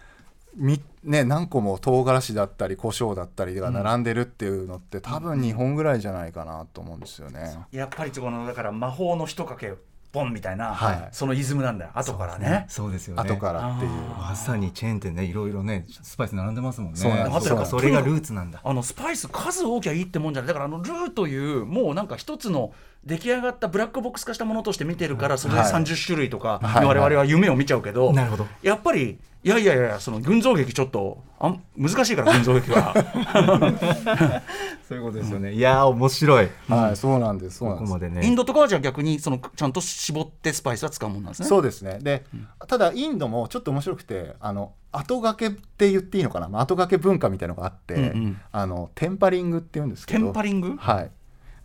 [0.56, 7.58] みね、何個も唐辛子だったり胡椒だったりが並んでるっていうのって、多分日本ぐらいじゃないかなと思うんですよね。
[7.72, 9.74] やっぱりこのだから魔法の一かけ
[10.14, 11.10] ポンみたいな、はい。
[11.12, 11.92] そのイズムなんだよ。
[11.96, 12.66] 後からね。
[12.70, 13.22] そうですよね。
[13.24, 13.92] 後からっていう。
[13.92, 17.00] まさにチェーン店ねいろいろねスパイス並んでますもんね。
[17.00, 18.62] そうなんですそれがルーツなんだ。
[18.64, 20.48] あのスパイス数多きゃいいってもんじゃない。
[20.48, 22.74] だからあのルーというもうなんか一つの
[23.04, 26.86] 出来上がったブラックボックス化したものとして見てるからそれではい30種類とかはい。
[26.86, 28.46] 我々は夢を見ちゃうけど、なるほど。
[28.62, 32.94] やっぱりいやいやいやその群像劇ちょっとあん難しいから群像劇は
[34.88, 37.58] そういうことですよねいやー面白いはい、そうなんです。
[37.58, 37.92] そうこなんです。
[37.92, 41.48] こまでねインドとかはじゃあ逆にそのちゃんと絞ってスパイスは使うもんなんですね。
[41.48, 42.00] そうですね。
[42.02, 42.24] で、
[42.68, 50.26] ただインドもちょっと面白くて、あの後掛けって言っていいのかな、まあ後掛け文化みたいのがあって、うんうんあのテンパリングって言うんですけど。
[50.26, 50.76] テンパリング？
[50.78, 51.12] はい。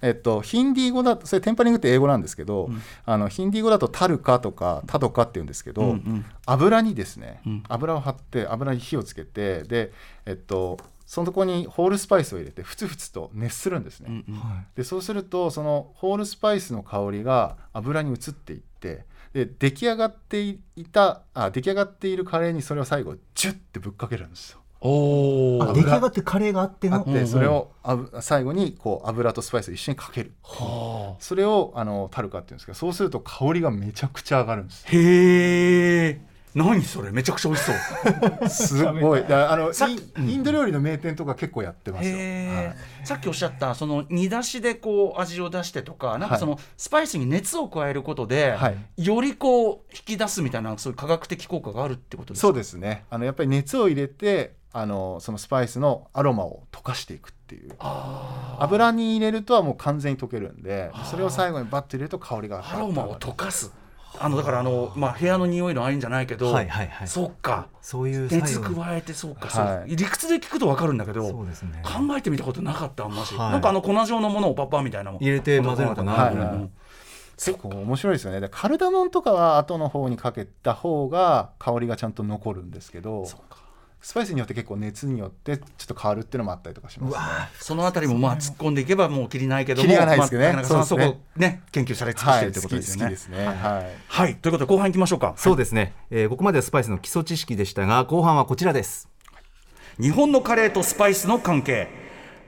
[0.00, 2.70] えっと、ヒンディー語だとそれテンパリングって英語なんですけど、
[3.04, 6.24] あのヒンディー語だとタルカとかタドカって言うんですけど、うんうん。
[6.46, 7.62] 油にですね、うん。
[7.68, 9.92] 油を張って油に火をつけてで、
[10.26, 14.08] えっと、そのとこにホールスパイスを入れてふつふつと熱するんですね。
[14.08, 14.40] うんうん。
[14.40, 20.58] はでそうするとそのホールスパイスの香りが油に移っていってで出来上がってい
[20.90, 24.57] たあ出来上がっているカレーにそれを最後ジュッてぶっかけるんですよ。
[24.80, 26.96] お出来上がってカレーがあっての。
[26.96, 30.32] あってそれをあぶ最後にこう油とスパイスを一緒にかける。
[30.42, 34.84] はそれをあのタルカっていうんですけどそうすると香りがめちゃくちゃ上がるんです。
[34.86, 36.20] あへえ。
[36.54, 37.12] 何それ？
[37.12, 37.72] めちゃくちゃ美味しそ
[38.46, 38.48] う。
[38.48, 39.24] すごい。
[39.26, 42.08] あのさインインド料理の名店とか結構やってます。
[42.08, 49.04] よ、へーさっきおっしゃったその煮出しでこう味を出してとかなんかそのスパイスに熱を加えることで、はい。
[49.04, 52.48] よりこう引き出すみたいなそういう科学的効果があるってことですか？
[52.48, 53.04] そうですね。
[53.10, 57.72] あのやっぱり熱を入れてあのそのスパイスのアロマを溶かしていくっていう。
[58.58, 63.72] 油に入れるとはもう完全に溶けるんでそれを最後にバッと入れると香りがアロマを溶かす。
[64.20, 67.08] あのだからあの、まあ、部屋の匂いのあれんじゃないけど、はいはいはい。
[67.08, 67.68] そっか。
[67.82, 69.64] そういう熱加えてそうか、そう。
[69.64, 69.96] はい。
[69.96, 71.82] 理屈で聞くと分かるんだけどそうですね。
[71.84, 73.52] 考えてみたことなかったあんまし、はい。
[73.52, 75.18] なんかあの粉状のものをパッパーみたいなの。
[75.20, 76.70] 入れて混ぜるのかなはいはい
[77.36, 78.40] 結構面白いですよね。
[78.40, 83.24] でカルダモンとかは後の方にかけた方が香りがちゃんと残るんですけど
[84.00, 87.20] スパイスによって結構熱によってちょっと変わるっていうのもあったりとかしますね。
[87.60, 90.52] そのあたりもまあ突っ込んでいけばもうきりないけどもキリがないですけどね。
[90.52, 93.16] まあなかなかそそこね研究され尽くしてるってことですよね。
[93.16, 93.46] 好き好きですね。
[93.46, 93.86] はい。
[94.06, 94.36] はい。
[94.36, 95.34] ということで後半いきましょうか。
[95.36, 99.08] そうですね、えーここまではスパイスの基礎知識でしたが後半はこちらです。
[100.00, 101.88] 日本のカレーとスパイスの関係。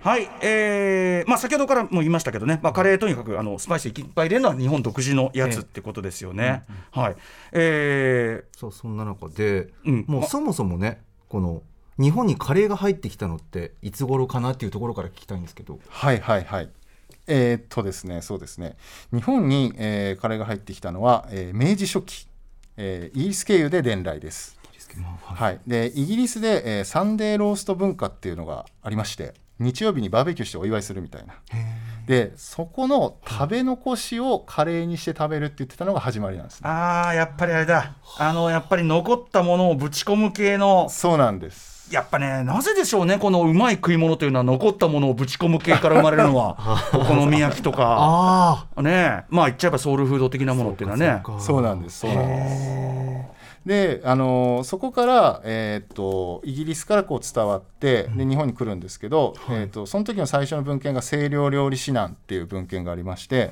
[0.02, 6.62] はい、えーまあ、先ほどからも言いましたけどね、まあ、カレーとにかくあのスパイスいっぱい入れるのは日本独自のやつってことですよね。
[6.90, 7.16] はい。
[7.52, 10.04] えそうそんな中で、うん。
[10.08, 11.62] まもうそもそもねこの
[11.98, 16.70] 日本にカレーが入ってきたのっていつ頃かなっていうところから聞きたいんですけどはいはいはい。
[17.26, 18.76] えーっとですね、そうですね。
[19.12, 22.26] 日本に、えーカレーが入ってきたのは、えー明治初期、
[22.76, 24.58] えーイギリス経由で伝来です。
[25.34, 25.60] はい。
[25.66, 31.34] で、イギリスで、えーサンデーロースト文化っていうのがありまして、日曜日にバーベキューしてお祝いするみたいな。
[32.06, 36.70] で、そこの食べ残しをカレーにして食べるって言ってたのが始まりなんですー、ね。
[36.70, 37.92] あーやっぱりあれだ。
[38.18, 40.88] あのやっぱり残ったものをぶち込む系の。
[40.88, 41.92] そうなんです。
[41.92, 46.56] やっぱねなぜでしょうねこのうまい食い物というのは残ったものをぶち込む系から生まれるのは。
[46.94, 48.66] お好み焼きとか。
[48.76, 49.24] あね。
[49.28, 51.22] まあ言っちゃえばソウルフード的なものっていうのはね。
[51.38, 52.00] そうなんです。
[52.00, 53.29] そうなんです。
[53.66, 63.50] で、あのーそこから、えーっとイギリスからこう伝わってで日本に来るんですけど、えーっとその時の最初の文献が清涼料理指南っていう文献がありまして。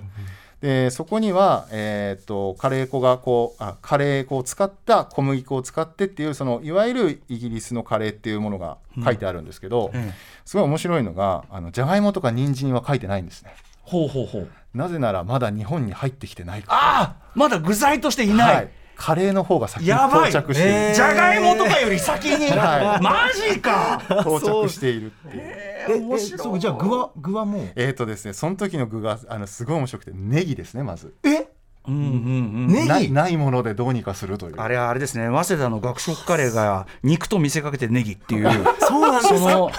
[0.61, 10.15] でそこには、えーっとカレー粉がこうあカレー粉を使った小麦粉を使ってっていうそのいわゆるイギリスのカレーっていうものが書いてあるんですけど、ええ。
[10.45, 13.55] すごい面白いのがあのじゃがいもとか人参は書いてないんですね。
[13.83, 14.49] ほうほうほう。
[14.75, 16.79] なぜならまだ日本に入ってきてないから。
[16.79, 20.31] ああまだ具材としていない、はい、カレーの方が先にやばい。
[20.31, 20.95] 到着している、えー。
[20.95, 23.01] じゃがいもとかより先に、はい。
[23.03, 24.03] マジか。
[24.21, 25.43] 到着しているっていう。
[25.45, 27.69] ええそうじゃあ具は具はもう？
[27.75, 31.15] えーとですね、その時の具があのすごい面白くてネギですねまず。
[31.25, 31.49] え？
[31.87, 32.89] うんうんうんネギ？
[32.89, 34.57] ないないものでどうにかするという。
[34.59, 35.29] あれはあれですね。
[35.29, 38.51] 早稲田の学食カレーが肉と見せかけてネギっていう
[38.87, 39.71] そうなんですその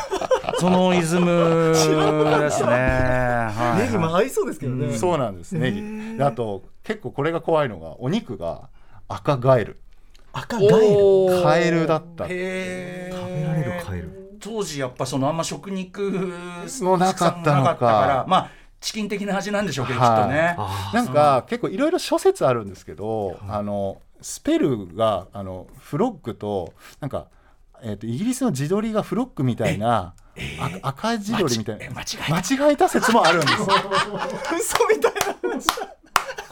[0.60, 1.76] そのイズムで
[2.50, 3.84] すね、はい。
[3.86, 4.98] ネギも合いそうですけどね。
[4.98, 5.52] そうなんです。
[5.52, 6.18] ネギ。
[6.18, 8.70] であと結構これが怖いのがお肉が
[9.10, 9.80] 赤ガエル。
[10.32, 11.44] 赤ガエル。
[11.44, 12.26] カエルだった。
[12.26, 13.12] 食べ
[13.44, 14.38] られるカエル。
[14.40, 16.34] 当時やっぱそのあんま食肉
[16.82, 18.26] もうなかったのか。
[18.28, 20.10] まあチキン的な味なんでしょうけど、はい。
[20.10, 20.56] きっとね。
[20.58, 27.28] あなんか結構いろいろ諸説あるんですけど、あのスペルがあのフロッグとなんか、
[27.82, 30.14] えー、とイギリスの地鶏がフロッグみたいな、
[30.60, 31.86] あ赤地鶏みたいな。
[31.90, 32.02] 間
[32.70, 32.88] 違えた。
[32.88, 33.60] 説もあるんです。
[33.60, 33.68] よ。
[34.58, 35.60] 嘘みたいな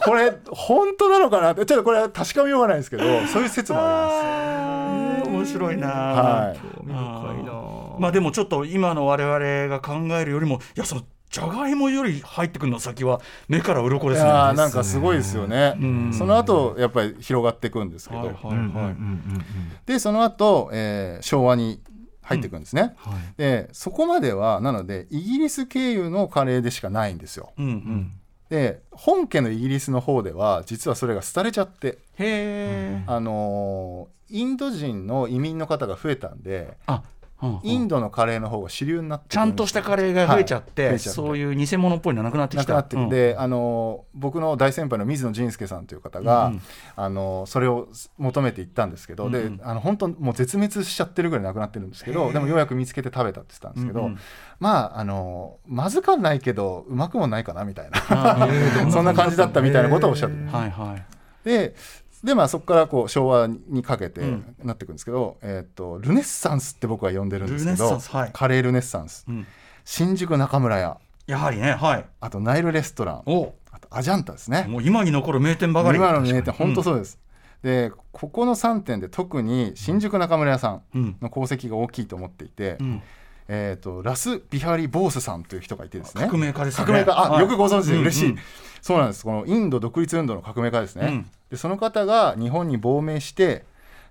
[0.04, 6.58] これ本当なのかなってちょっとこれは確かめようがないですけどそういう説もあ面白いな、はい。
[6.58, 7.52] 興味深いな。
[7.98, 14.14] まあでもちょっと今の我々が考えるよりもいやそのじゃがいもより入ってくるの先は目から鱗ります。
[14.14, 14.30] ですね。
[14.56, 15.74] なんかすごいですよね。
[15.78, 16.12] ん。
[16.12, 18.32] その後やっぱり広がっていくんですけど、
[19.84, 21.82] でその後、えー昭和に
[22.22, 22.94] 入っていくんですね。
[22.96, 23.14] はい。
[23.36, 27.52] でそこまではなのでイギリス経由のカレーでしかないんですよ。
[27.58, 28.12] うんうん、
[28.48, 37.02] で本家のイギリスの方では実はそれが廃れちゃって、へえ、あのーインド人の移民の方が増えたんであ、
[37.62, 42.74] インドのカレーの方が主流になってくちゃんとしたカレーが増えちゃって,、はいそういう偽物っぽいのなくなってきた。
[42.74, 46.62] なくなってうんで、あの僕の大先輩の水野仁介さんという方が、うん
[46.96, 54.18] あのそれを求めて行ったんですけど、うんであの本当もう絶滅しちゃってるぐらいなくなってるんですけどでもようやく見つけて食べたって言ってたんですけど、うんうん。
[54.58, 58.48] まああのまずかないけどうまくもないかなみたいな。
[58.90, 60.36] そんな感じだったみたいなことをおっしゃって。
[60.36, 61.04] まはいはい。
[61.44, 61.74] で
[62.24, 64.56] でまあそこからこう昭和にかけてうん。
[64.64, 68.30] なっていくんですけど、えー、とルネッサンスって僕は呼んでるんですけど、はい。
[68.32, 69.24] カレールネッサンス。
[69.28, 69.46] うん、
[69.84, 70.98] 新宿中村屋。
[71.26, 72.04] やはりね、はい。
[72.20, 73.22] あとナイルレストラン。
[73.26, 73.54] お。
[73.70, 74.64] あとアジャンタですね。
[74.68, 75.98] もう今に残る名店ばかり。
[75.98, 77.18] 今の名店本当そうです、
[77.62, 81.16] でここの3点で特に新宿中村屋さんうん。
[81.20, 83.02] の功績が大きいと思っていて、うん、
[83.48, 86.26] えー、とラス・ビハリ・ボースさんという人がいてですね。
[86.26, 86.86] 革命家ですね。
[86.86, 87.12] 革命家。
[87.18, 87.40] あ、はい。
[87.40, 88.32] よくご存知で嬉しい、うん。
[88.32, 88.38] うん
[88.80, 89.24] そうなんです。
[89.24, 91.30] このインド独立運動の革命家ですね、うん。
[91.50, 93.64] でその方が日本に亡命して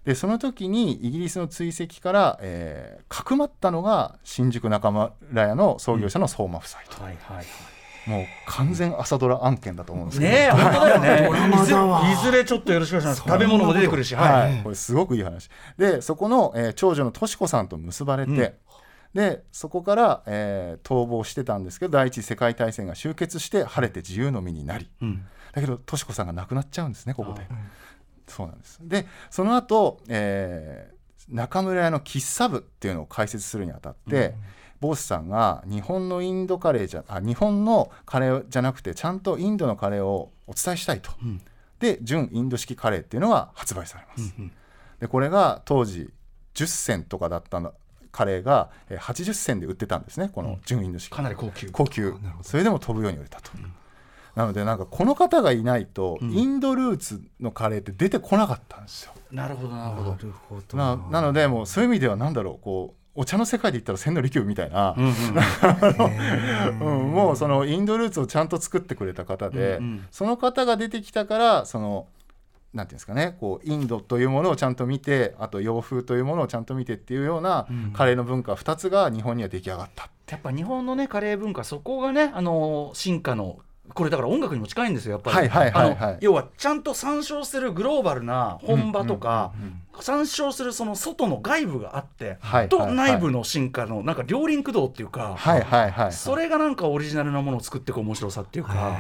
[0.05, 7.45] でその時にイギリスの追跡から、えーかくまったのが新宿中村屋の創業者の相馬夫妻と、はいはい
[8.07, 11.27] もう完全朝ドラ案件だと思うんですけど、ねえ本当だよね。
[11.61, 13.29] いずいずれちょっとよろしくお願いします。
[13.29, 14.53] 食べ物も出てくるしはい。
[14.53, 15.49] はい、これすごくいい話。
[15.77, 18.55] でそこの、えー長女のとし子さんと結ばれて、
[19.17, 25.25] でそこから、えー逃亡してたんですけど第一次世界大戦が終結して晴れて自由の身になり、うん。
[25.53, 27.41] だけどとし子さんが亡くなっちゃうんですねここで、
[28.27, 28.77] そうなんです。
[28.83, 30.97] でその後、えー
[31.29, 34.35] 中村屋の喫茶部っていうのを開設するにあたって、
[34.79, 41.41] ボスさんが日本のインドカレーじゃあ日本のカレーじゃなくてちゃんとインドのカレーをお伝えしたいと、ん。
[41.79, 44.35] で純インド式カレーっていうのが発売されます、
[44.99, 46.11] でこれが当時
[46.53, 47.73] 10銭とかだったの
[48.17, 51.69] カレーがえー80銭で売ってたんですねこの純インド式、かなり高級。
[51.71, 52.15] 高級。
[52.41, 53.51] それでも飛ぶように売れたと、
[54.35, 59.13] なのでなんかこの方がいないと、インドルーツのカレーって出てこなかったんですよ。
[59.31, 60.09] なるほどなるほど。
[60.11, 60.95] なるほどな。
[61.11, 65.11] なのでもうそういう意味ではなんだろうこうお茶の世界で言ったら千利休みたいな、うんうん
[66.79, 70.05] うん もうそのインドルーツをちゃんと作ってくれた方で、うんうん。
[70.11, 72.07] その方が出てきたからその
[72.77, 80.09] なんていうんですかねこうインドというものをちゃんと見てあと洋風というものをちゃんと見てっていうようなカレーの文化2つが日本には出来上がった。
[80.29, 83.59] やっぱ日本のねカレー文化そこがねあの進化の
[83.93, 85.97] これだから音楽にも近いんですよやっぱり、はいはいはいはい。
[85.97, 92.95] あの要はちゃんと参照するグローバルな本場とか、うんうんうんうん参照するその外の外部があって、とはいはいはい。
[92.95, 98.95] 内部の進化のなんか両輪駆動っていうか、はいはいはい、それがなんかオリジナルなものを作っていく面白さっていうか、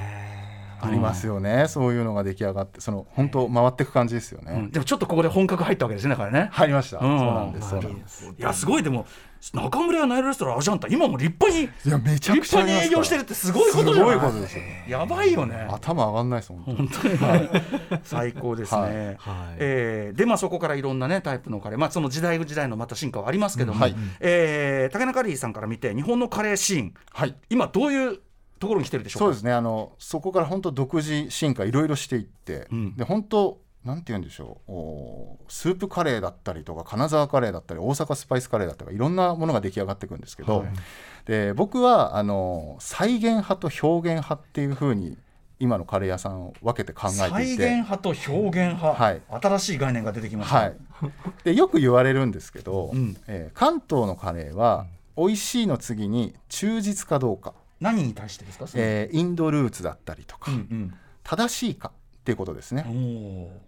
[0.81, 4.71] ありますよね、そういうのが出来上がってその本当回っていく感じですよね、うん。
[4.71, 6.49] でもちょっとここで本格入ったわけですねだからね。
[6.51, 7.19] 入りました、うん。
[7.19, 8.25] そうなんですそうなんです。
[8.25, 9.05] いやすごいでも
[9.53, 14.13] 中村屋ナイルレストランアジャンタ今も立派にいやめちゃく立ちゃあ派に営業してるってすごいことじゃない？
[14.13, 14.63] すごいことですよ。
[14.87, 15.67] やばいよね。
[15.69, 17.17] 頭上がんないです本当に。
[17.17, 17.49] はい、
[18.03, 18.81] 最高ですね。
[18.81, 18.91] はい。
[18.91, 19.17] はい
[19.59, 23.95] えーでまあそこからいろんなねタイプのカレー、まあその時代時代のまた進化はありますけども、はい。
[24.19, 27.35] えー竹中リーさんから見て日本のカレーシーン、はい。
[27.49, 28.19] 今どういう
[28.59, 29.25] ところに来てるでしょうか？
[29.25, 29.53] そうですね。
[29.53, 32.95] あのそこから本当独自進化いろいろしていって、うん。
[32.95, 34.71] で本当なんて言うんでしょう。
[34.71, 40.67] おスープカレーだったりとか金沢カレーだったり大阪スパイスカレーだったりいろんなものが出来上がっていくんですけど、はい。
[41.25, 45.17] で僕はあの再現派と表現派っていうふうに
[45.59, 47.53] 今のカレー屋さんを分けて考え再現て。
[47.53, 47.69] いて。
[47.75, 49.21] 派と表現派、はい。
[49.41, 50.55] 新しい概念が出てきました。
[50.55, 50.75] はい、
[51.43, 53.17] でよく言われるんですけど、うん。
[53.27, 54.85] えー関東のカレーは
[55.15, 58.65] 美味しいの次に忠実かどうか、何に対してですか？
[58.75, 62.85] えーインドルーツだったりとか、うん正しいかっていうことですね。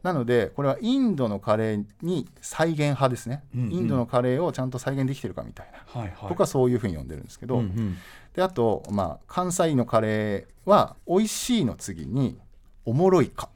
[0.02, 6.30] なのでこれはインドのカレーに再現派ですね、うんうんインドのカレーをちゃんと再現できてるかみたいな、はいはい。
[6.30, 7.98] 僕はそういうふうに呼んでるんですけど、うんうん
[8.34, 12.38] であと、まあ、関西のカレーは美味しいの次に
[12.86, 13.50] おもろいか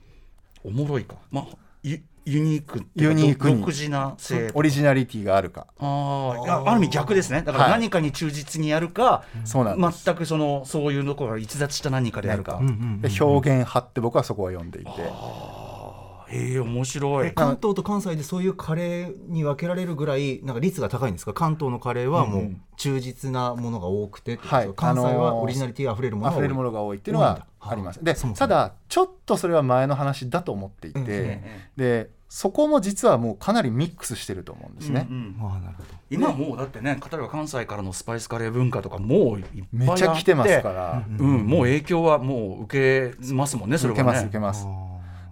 [0.64, 1.16] おもろいか。
[1.32, 1.58] まあ
[2.26, 3.60] ユユニークユニークに。
[3.60, 5.68] 独自な性オリジナリティがあるか。
[5.78, 7.42] あーいやある意味逆ですね。
[7.42, 7.72] だからはい。
[7.74, 14.92] 何かに忠実にやるか、そうなん全くそのそういうところから逸脱した何かでやるか、うんうんで表現派って僕はそこは呼んでいて、
[16.34, 17.34] へえ面白い。
[17.34, 21.34] 関東と関西でそういうカレーに分けられるぐらいなんか率が高いんですか？
[21.34, 24.56] 関東のカレーはもう忠実なものが多くてってこと？
[24.56, 24.74] はい。
[24.76, 26.38] 関西はあのーオリジナリティあふれるものが多い。
[26.38, 28.04] 溢れるものが多いっていうのはあります。
[28.04, 28.48] でそもそも。
[28.48, 35.06] ただちょっとそれは前の話だと思っていて、うんえでそこも実はもうかなりミックスしてると思うんですね。
[35.08, 35.90] うんうんああなるほど。
[36.10, 44.02] 今もうだってね例えば関西からのスパイスカレー文化とかもういっぱいあってめっちゃ来てますから、うん、もう影響はもう受けますもんねそれはね。
[44.02, 44.66] 受けます受けます。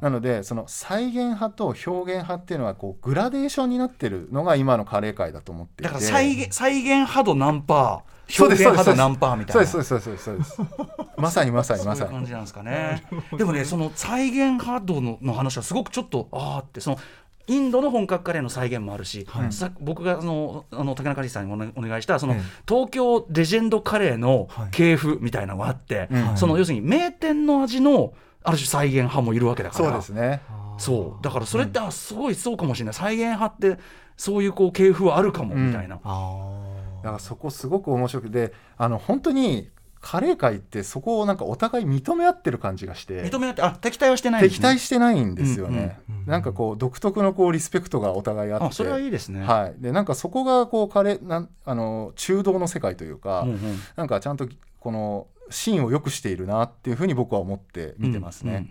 [0.02, 5.84] なのでその再現派と表現派っていうのはこうグラデーションになってるのが今のカレー界だと思っていて。
[5.84, 9.66] だから再現再現派度何パー表現派度何パーみたいな。
[9.68, 10.82] そうですそうですそうですそうです。
[11.18, 12.10] まさにまさにまさに。
[12.10, 13.04] そういう感じなんですかね。
[13.38, 16.99] でもね、その再現ハードのの話はすごくちょっとああってその。
[17.47, 22.41] インドの本格カレーの再現もあるし、さ僕があのあの竹中理さんにお,、願いしたその、ええ。
[22.68, 26.38] 東京レジェンドカレーの系譜みたいなのがあって、うん。
[26.38, 28.14] その要するに名店の味の
[28.44, 29.86] ある種再現派もいるわけだから。
[29.86, 30.42] そうですね。
[30.78, 31.24] そう。
[31.24, 32.94] だからそれって、あすごいそうかもしれない。
[32.94, 33.80] 再現派って
[34.18, 36.62] そういうこう系譜はあるかもみたいな、あ
[37.04, 39.70] だからそこすごく面白くてあの本当に
[40.00, 43.24] カレー界ってそこをなんかお互い認め合ってる感じがして。
[43.24, 46.26] 認め合ってあ敵対はしてないんです敵ね対してないんですよね、うんうん。
[46.26, 48.66] なんかこう独特のこうリスペクトがお互いあって。
[48.66, 53.60] あそれはいいですね、はい、でなんかそこがこうカレーなんあの中道の世界というか、うんうん。
[53.96, 54.48] なんかちゃんと
[54.80, 58.68] このシーンを良くしているなっていうふうに僕は思って見てますね、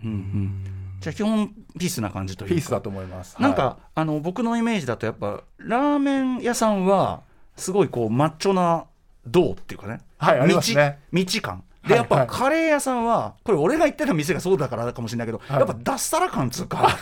[0.99, 2.55] じゃあ基本ピースな感じというか。
[2.55, 3.35] ピースだと思います。
[3.41, 7.21] なんか、はあの僕のイメージだとやっぱラーメン屋さんは
[7.55, 8.85] すごいこうマッチョな
[9.25, 10.01] 銅っていうかね。
[10.17, 10.99] はいありますね。
[11.13, 11.63] 道道感。
[11.87, 12.27] でやっぱはい。
[12.27, 15.59] カレー屋さんはこれ俺が行ってた店がそうだからかもしれないけど、はい。
[15.59, 16.89] やっぱ脱サラ感っつうか。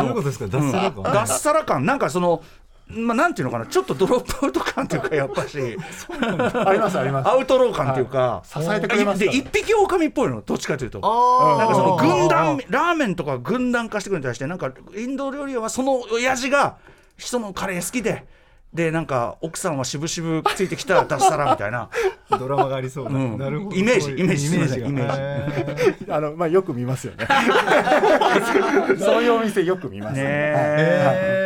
[0.00, 0.46] どういうことですか？
[0.48, 1.86] 脱サラ感、脱サラ感。
[1.86, 2.42] なんかその
[2.88, 5.58] まあなんていうのかなちょっとドロップアウト感っていうかやっぱし。
[6.08, 7.28] ありますあります。
[7.28, 8.62] アウトロー感っていうか、はい。
[8.64, 11.00] 支えてくれますで一匹狼っぽいのどっちかというと。
[11.02, 16.76] あなんかその軍団あラーメンとか軍団化してくるに対してなんかインド料理はその親父が
[17.16, 18.24] 人のカレー好きで
[18.72, 21.88] でなんか奥さんは渋々ついてきた脱サラみたいな。
[22.38, 23.38] ドラマがありそうな、うん。
[23.38, 23.76] なるほど。
[23.76, 24.86] イメージイメージイメージが。
[24.86, 26.12] イメージ。
[26.12, 27.26] あのまあよく見ますよね。
[29.00, 30.22] そういうお店よく見ますね。
[30.22, 30.32] はい。
[30.32, 31.45] へー。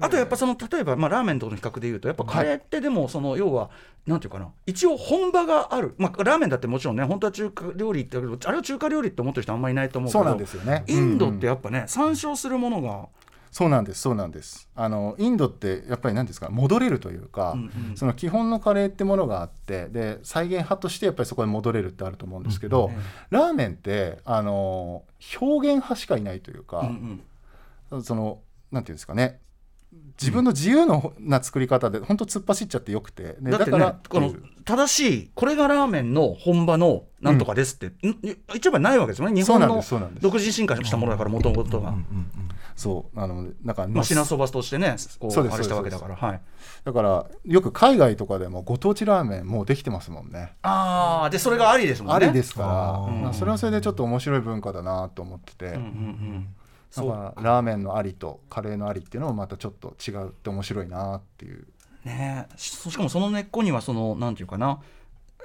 [0.00, 3.70] あとやっぱその例えば、まあ、ラーメンとの比較でいうとやっぱカレーってでもその要は
[4.06, 10.84] なんていうかな一応本場がある、まあ、ラーメンだってもちろんね本当は中華料理ってあれは中華料理って思ってる人あんまりいないと思うけどそうなんですよね。
[10.86, 13.08] インドってうんやっぱね、参照するものが
[13.50, 14.68] そうなんですそうなんです。
[14.74, 17.60] あのインドってやっぱり何ですか戻れるというか、うん
[17.90, 17.96] うん。
[17.96, 22.90] その基本のカレーってものがあってで再現派としてやっぱりそこに戻れるってあると思うんですけど、
[23.30, 25.04] ラーメンってあの
[25.40, 27.20] 表現派しかいないというか、うん
[27.90, 28.02] うん。
[28.02, 29.40] そのなんていうんですかね
[30.20, 34.34] 自分の自由のな作り方で本当突っ走っちゃってよくて、でだってねからこの
[34.64, 38.18] 正しいこれがラーメンの本場のなんとかですって、ん。
[38.54, 39.34] 一番ないわけですよね。
[39.34, 40.22] 日本のですそうなんです。
[40.22, 41.94] 独自進化したものだからもともとが、
[42.74, 43.20] そう。
[43.20, 46.40] あのだから、まあ、品そばとしてねこうそうですあれしたわけだからはい。
[46.84, 50.54] だからよく海外とかでもご当地ラーメンもうできてますもんね。
[50.62, 52.26] ああでそれがありですもんね。
[52.26, 52.68] ありですから。
[52.68, 53.10] あー。
[53.12, 56.48] まあそれはそれでちょっと面白い文化だなと思ってて、うんうんうん
[56.96, 61.66] だからラーメンのありとカレーのありっていうのもまたちょっと違うって面白いなっていう。
[62.04, 62.46] ね。
[62.50, 64.80] えししかもその根っこにはそのなんていうかな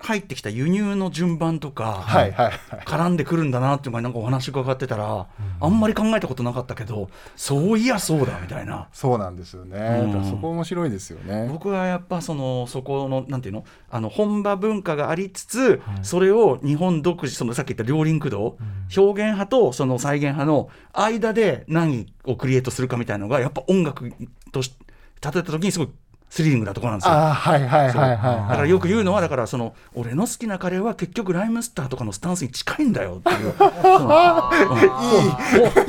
[0.01, 2.53] 入ってきた輸入の順番とか、はいはいはい。
[2.85, 5.27] 絡んでくるんだなっていうのがなんかお話伺ってたら、
[5.61, 8.89] あんまり考えたことなかったけどそういやそうだみたいな。
[8.91, 9.77] そうなんですよね、
[10.13, 10.29] うん。
[10.29, 11.47] そこ面白いですよね。
[11.49, 13.63] 僕はやっぱそのそこのなんていうの？
[13.89, 18.57] あの本場文化がありつつ、それを日本独自そのさっき言った両輪駆動、
[18.95, 24.11] 表現派とその再現派の間で何をクリエイトするかみたいなのがやっぱ音楽
[24.51, 24.75] として
[25.21, 25.89] 例えた時にすごい
[26.33, 27.13] スリリングなところなんですよ。
[27.13, 28.19] ああはいはいはいはい。
[28.49, 33.53] だからよく言うのはだからその俺の好きなカレーは結局ライムスターとかのスタンスに近いんだよっていう。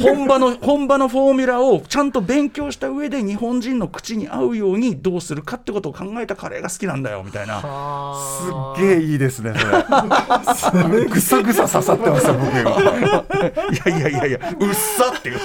[0.05, 7.63] 本場の本場のフォーミュラをちゃんと勉強した上で日本人の口に合うようにどうするかってことを考えたカレーが好きなんだよみたいな。
[7.63, 7.67] す
[8.83, 9.55] っげえいいですね。
[10.55, 11.07] それ。
[11.07, 12.61] ぐさぐさ刺さってますよ僕が
[13.73, 15.39] いやいやいやいやうっさっていう。
[15.39, 15.41] う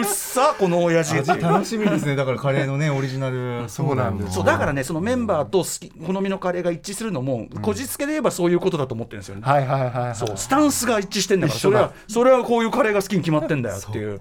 [0.00, 1.14] っさこの親父。
[1.24, 2.16] 楽しみですね。
[2.16, 4.34] だからカレーのねオリジナルそうなんです。
[4.34, 9.42] そうだからねそのメンバーと好き好みのカレーが一致するのも、こじつけで言えばそういうことだと思ってるんですよね。
[9.42, 10.14] はいはいはいはい。
[10.14, 13.76] そうスタンスが一致してんだからそれはそれはこういうカレーが好きに決まってんだよ。
[13.76, 14.14] っていう。
[14.14, 14.20] う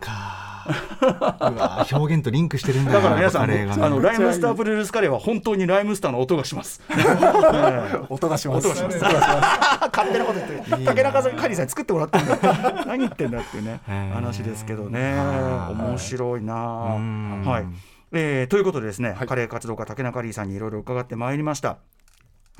[1.59, 3.67] わ表現とリンクしてるんだよだから皆さん、ね。
[3.69, 6.81] あのライムスタープルルースカレーは本当にライムスターの音がします。
[8.09, 8.67] 音がします。
[8.67, 8.99] 音がします。
[8.99, 12.39] 勝手なこと言って、竹中さんにカリーさんに作ってもらってんだよ。
[12.85, 13.79] 何言ってんだっていうね
[14.13, 15.15] 話ですけどね。
[15.17, 15.73] はい。
[15.73, 16.53] 面白いな。
[16.55, 17.96] はい。
[18.13, 19.27] えーということでですね、はい。
[19.27, 21.77] カレー活動家竹中リーさんにいろいろ伺ってまいりました。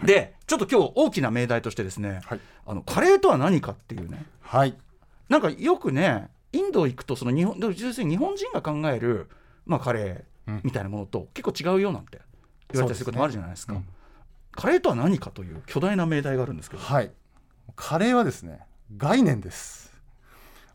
[0.03, 2.39] で、ちょっと今日大きな命題としてですね、はい。
[2.65, 4.25] あのカレーとは何かっていうね。
[4.41, 4.75] はい。
[5.29, 9.29] なんかよくねインド行くとその日本日本人が考える、
[9.65, 12.19] まあ、カレーみたいなものと結構違うよなんて
[12.73, 13.73] 言われたりすることもあるじゃないですか。
[13.73, 13.91] そうです
[14.51, 17.11] カレーとは何かという巨大な命題があるんですけど、はい。
[17.75, 18.61] カレーはですね
[18.95, 19.93] 概念です。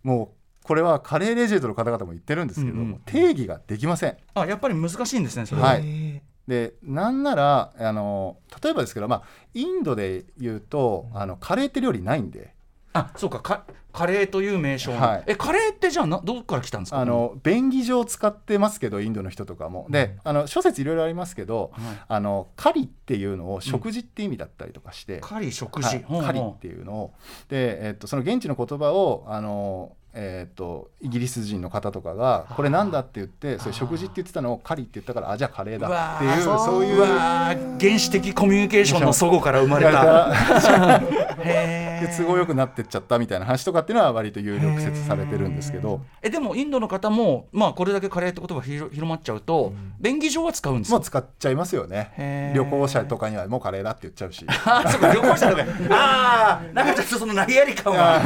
[0.02, 3.00] もうこれはカレーレジェンドの方々も言ってるんですけども、うんうん。
[3.04, 4.16] 定義ができません。
[4.34, 5.62] あやっぱり難しいんですねそれ。
[5.62, 5.68] は。
[5.68, 9.22] はいでなんならあの例えばですけど、まあ、
[9.54, 12.54] インドで言うとあのカレーって料理ないんで。
[12.94, 15.24] あそうかかカレーという名称の、はい。
[15.28, 16.98] えカレーってじゃあなどこから来たんですか？
[17.00, 19.86] あの便宜上使ってますけどインドの人とかも。
[19.88, 21.96] であの諸説いろいろありますけど、はい。
[22.08, 26.26] あのカリっていうのを食事って意味だったりとかして、カリー食事、はい。
[26.26, 27.14] カリっていうのを。
[27.48, 41.00] で、えっとその現地の言葉をあの、えっとイギリス人の方とかがこれなんだって言ってそれ食事って言ってたのをカリって言ったからあじゃあカレーだっていうそういう原始的コミュニケーションの齟齬から生まれた。
[41.42, 46.00] で都合よくなってっちゃったみたいな話とかっていうのは割と有力説されてるんですけど。
[46.20, 51.00] えでもインドの方も、まあ、これだけカレーって言葉が広広まっちゃうと、便宜上は使うんですか？
[51.00, 52.56] 使っちゃいますよへねー。
[52.56, 54.44] 旅行者とかにはもうカレーだって言っちゃうし。
[54.64, 55.62] あそうか旅行者とか。
[55.90, 58.20] ああなんかちょっとその投げやり感は。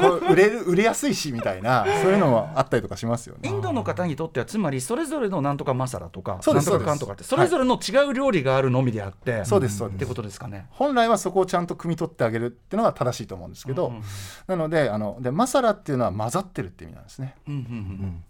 [0.00, 3.48] もう売れる売れやすいしみたいなそういうのもあったりとかしますよね。
[3.48, 9.78] インドの方にとってはつまりそれぞれのなんとかマサラとかなんとかかんとかってそれぞれの違う料理があるのみであって、そうです。
[9.78, 10.66] そうですってことですかね？
[10.70, 14.02] 本来はそこをちゃんと汲み取ってあげるっていうのが正しいと思うんですけど、うんうん
[14.46, 17.34] なのであのでマサラっていうのは混ざってるって意味なんですね。
[17.46, 18.24] うんうんうん。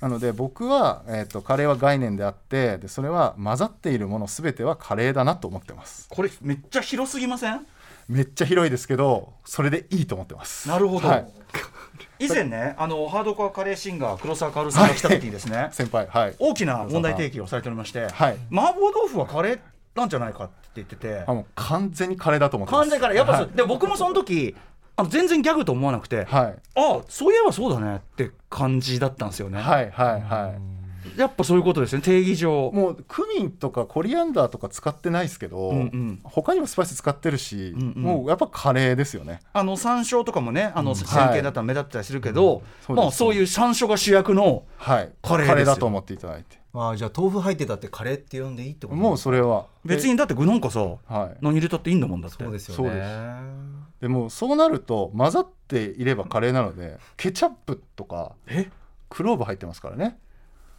[0.00, 6.08] なので僕は、えー、とカレーは概念であってでそれは混ざっているもの全てはカレーだなと思ってます。
[6.10, 7.66] これめっちゃ広すぎません？
[8.08, 10.68] めっちゃ広いですけどそれでいいと思ってます。
[10.68, 11.26] なるほど、はい、
[12.18, 16.34] 以前ねあのハードコアカレーシンガー黒沢薫さんが来た時にですね、先輩はい。
[16.38, 18.36] 大きな問題提起をされておりまして、はい。
[18.52, 19.60] 麻婆豆腐はカレー
[19.94, 21.24] なんじゃないかって言ってて。
[21.26, 22.80] あもう完全にカレーだと思ってます。
[22.82, 23.48] 完全からやっぱはい。
[23.54, 24.54] で僕もその時
[24.96, 26.54] あの全然ギャグと思わなくて、はい。
[26.74, 30.83] あそういえばそうだねって感じだったんですよね、はいはいはい
[31.16, 32.70] やっぱそういうことですね定義上。
[32.72, 36.20] もうクミンとかコリアンダーとか使ってないですけど、うんうん。
[36.24, 38.02] 他にもスパイス使ってるし、うんうん。
[38.02, 39.40] もうやっぱカレーですよね。
[39.52, 45.12] あの山椒とかもねあのん線形だったら目立ったりするけど、うんまあ、そういう山椒が主役のはい。
[45.22, 45.74] カレーですよ。
[45.74, 46.58] だと思っていただいて。
[46.76, 49.66] ああじゃあ豆腐入ってたってカレーって呼んでいいってこともうそれは。
[49.84, 50.96] 別にだって具なんかさ、は
[51.32, 51.36] い。
[51.40, 52.42] 何入れたっていいんだもんだって。
[52.42, 53.02] そうですよね。
[54.00, 58.70] でもそうなると混ざっていればカレーなのでケチャップとかえ？
[59.08, 60.18] クローブ入ってますからね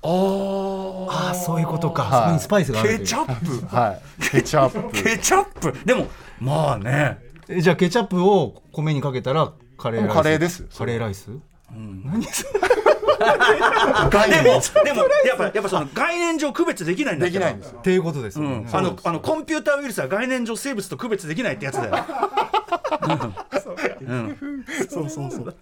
[0.06, 1.28] あー。
[1.28, 2.12] ああそういうことか、はい。
[2.12, 3.76] そこにスパイスがケチャップ。
[3.76, 4.02] はい。
[4.30, 5.04] ケチャップ。
[5.04, 5.74] ケチャップ。
[5.86, 6.08] でも
[6.40, 7.20] まあね。
[7.48, 10.14] えじゃあケチャップを米にかけたらカレーライス？
[10.14, 10.64] カレーです。
[10.78, 11.30] カレーライス？
[14.10, 17.80] 概念でもでもやっぱやっぱその概念上区別できないんだできないんですよ。
[17.80, 21.96] っていうことですよね、うん、あのあのコンピューターウイルスは概念上生物と区別できないってやつだよ。
[24.02, 24.36] うん。
[24.90, 25.56] そうそうそう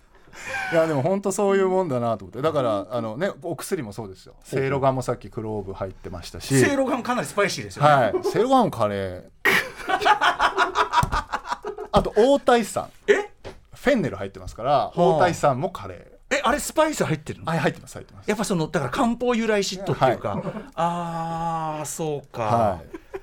[0.72, 2.42] いやでも本当そういうもんだなと思って。
[2.42, 4.36] だからあのねお薬もそうですよ。
[4.44, 6.60] せいろがんもさっきクローブ入ってましたし。
[6.60, 7.90] せいろがんかなりスパイシーですよね。
[7.90, 8.14] はい。
[8.24, 9.24] せいろがんもカレー。
[11.92, 12.90] あと大体さん。
[13.12, 13.30] え？
[13.74, 17.52] フェンネル入ってますから大体さんもカレーえあれスパイス入ってるの？
[17.52, 18.28] あ入ってます入ってます。
[18.30, 20.42] やっぱそのだから漢方由来嫉妬っていうか、
[20.76, 22.82] ああそうか、は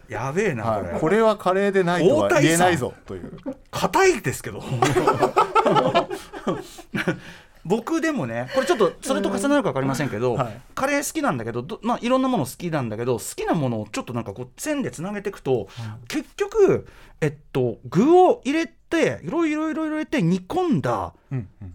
[0.09, 1.23] やべえなこれ、はい、これ。
[1.23, 2.95] はカレーでないとは言えないぞ。
[3.07, 3.33] という
[3.71, 4.63] 硬いですけど。
[7.63, 10.61] 僕でもねこれちょっとそれと重なるか分かりませんけど、はい。
[10.75, 15.69] カレー好きなんだけどど、まあ、いろんなもの好きなんだけど好きなものをちょっとなんかこう線でつなげていくと、
[16.09, 16.89] 結局
[17.21, 21.75] えっと具を入れていろいろいろ入れて煮込んだうんうん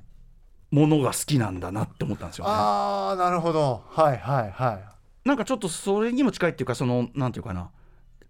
[0.72, 2.52] ものが好きなんだなって思ったんですよね。
[2.54, 3.84] ああなるほど。
[3.90, 5.28] はいはいはい。
[5.28, 7.70] なんかちょっとそれにも近いっていうかそのなんていうかな。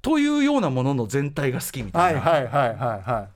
[0.02, 2.22] というようなものの全体が好きみたはいいな。
[2.22, 2.78] はいはいはい。
[2.78, 3.36] はい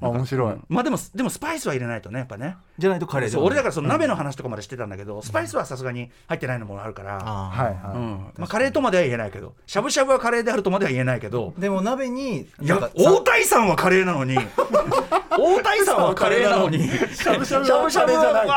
[0.00, 0.64] あ面白い、うん。
[0.68, 7.64] まあでもでもスパイスは入れないとねやっぱねじゃないとカレーでそう俺だからその鍋の話とかまでしてたんだけど、スパイスはさすがに入ってないのもあるから、あー。
[7.64, 14.36] はいはい、うんまあ、カレーとまでは言えないけどしゃぶしゃぶはカレーであるとまでは言えないけどでも鍋にいや 大谷さんはカレーなのに。
[15.38, 16.88] 大谷さんはカレーなのに。
[16.88, 18.48] しゃぶしゃぶはカレーじゃない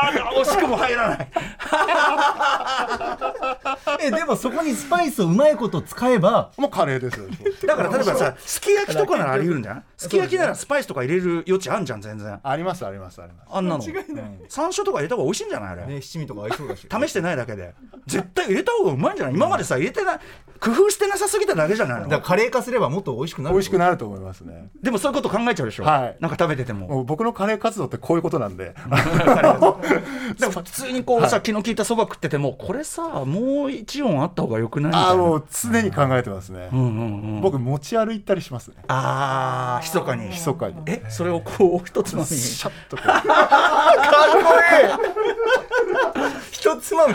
[0.42, 1.28] 惜しくも入らない。
[4.02, 7.26] えでもそこにスパイスをうまいこと使えばもうカレーですよ。
[7.66, 9.84] だから例えばさすき焼きとかならあり得るんじゃん。
[9.96, 12.40] すき焼きならスパイスとか入れる余地あんじゃん全然。
[12.42, 13.48] ありますありますあります。
[13.50, 13.84] あんなの
[14.48, 16.86] 山椒とか入れた方が美味しいんじゃないあれ、ね七味とか合いそうだし。
[16.90, 17.74] 試してないだけで。
[18.06, 19.34] 絶対入れた方がうまいんじゃない？
[19.34, 20.18] 今までさ入れてない
[20.60, 22.08] 工夫してなさすぎただけじゃないの？
[22.08, 24.68] だからカレー化すればもっと美味しくなる美味しくなると思いますね。
[24.82, 26.16] でもそういうこと考えちゃうでしょ、はい。
[26.20, 27.04] なんか食べてても。
[27.04, 28.74] 僕のカレー活動ってこういうことなんで。
[30.38, 35.08] でも普通にこうさ、気の利いたそば食っててもこれさもう一音あった方がよくないみたいな。
[35.08, 38.76] ああもう常に考えてますね、うんうんうん僕持ち歩いたりしますね。
[38.88, 40.28] ああ密かに。
[40.28, 40.74] 密かに。
[40.86, 42.36] えそれをこう一つまみに。
[42.36, 43.02] シャッとこ
[44.00, 44.10] っ
[44.44, 44.48] こ
[46.22, 46.40] いい。
[46.52, 47.14] 一つまみ。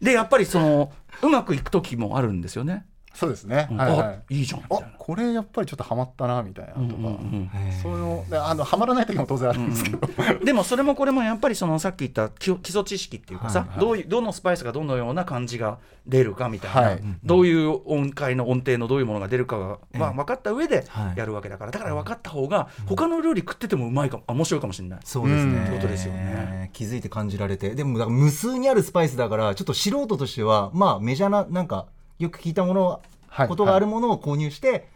[0.00, 2.86] でやっぱりそのうまくいく時もあるんですよね、
[3.20, 3.76] そうですね、うん。
[3.76, 4.86] はいはあいいいじゃんあな。
[4.96, 7.50] これやっぱりちょっとハマったなみたいなとか、うんうん
[7.82, 13.80] そういうのであのハマらない時も当然あるんですけど、うんでもそれもこれもやっぱりそのさっき言った基基礎知識っていうかさ、はいはい。
[13.80, 17.00] どういうどのスパイスがどのような感じが出るかみたいな、はい。
[17.22, 21.72] どういう音階の音程のどういうものが出るかが、まあ、分かった上ではいやるわけだから。
[21.72, 25.00] だから分かった方が他の料理食っててもうまいかもあ面白いかもしれない。
[25.04, 26.70] そうですね、うんってことですよね。
[26.72, 27.74] 気づいて感じられて。
[27.74, 31.86] でもだから無数にあるスパイスだからちょっと素人としてはまあメジャーななんか
[32.20, 34.88] よく聞いたもの、はいことがあるものを購入して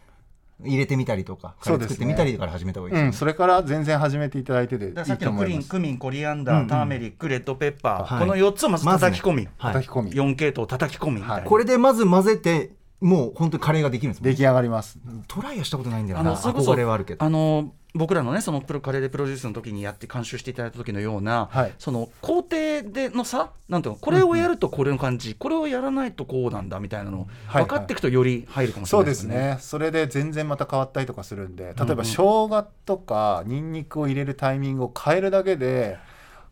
[0.63, 1.95] 入れてみたりとか、そうですね。
[1.95, 6.67] 作ってみたりから始めた方がいいですね、うん、それから全然始めていただいてでさっきのクリンクミンコリアンダー、うんうん。
[6.67, 8.19] ターメリックレッドペッパー、はい。
[8.19, 9.73] この4つをまず叩き込み、はい。
[9.73, 11.43] 叩き込み、4系統叩き込みはい。
[11.43, 12.71] これでまず混ぜて
[13.01, 14.99] もう本当にカレーができるんですもん出来上がります。
[15.27, 17.25] トライはしたことないんだよあなのそれこそ憧れはあるけど。
[17.25, 21.73] あの僕らのねそのプロカレーでプロデュースの時にやって監修していただいた時のような、はい。
[21.79, 29.35] その工程での差なんていうのこれをやるとこれの感じ、これをやらないとこうなんだみたいなの分かっていくとより入るかもしれそうでないですすね。
[29.35, 31.99] ねそれで全然また変わったりとかするんで例えばうん。
[31.99, 35.97] うん生姜とかニンニクを入れるタイミングを変えるだけで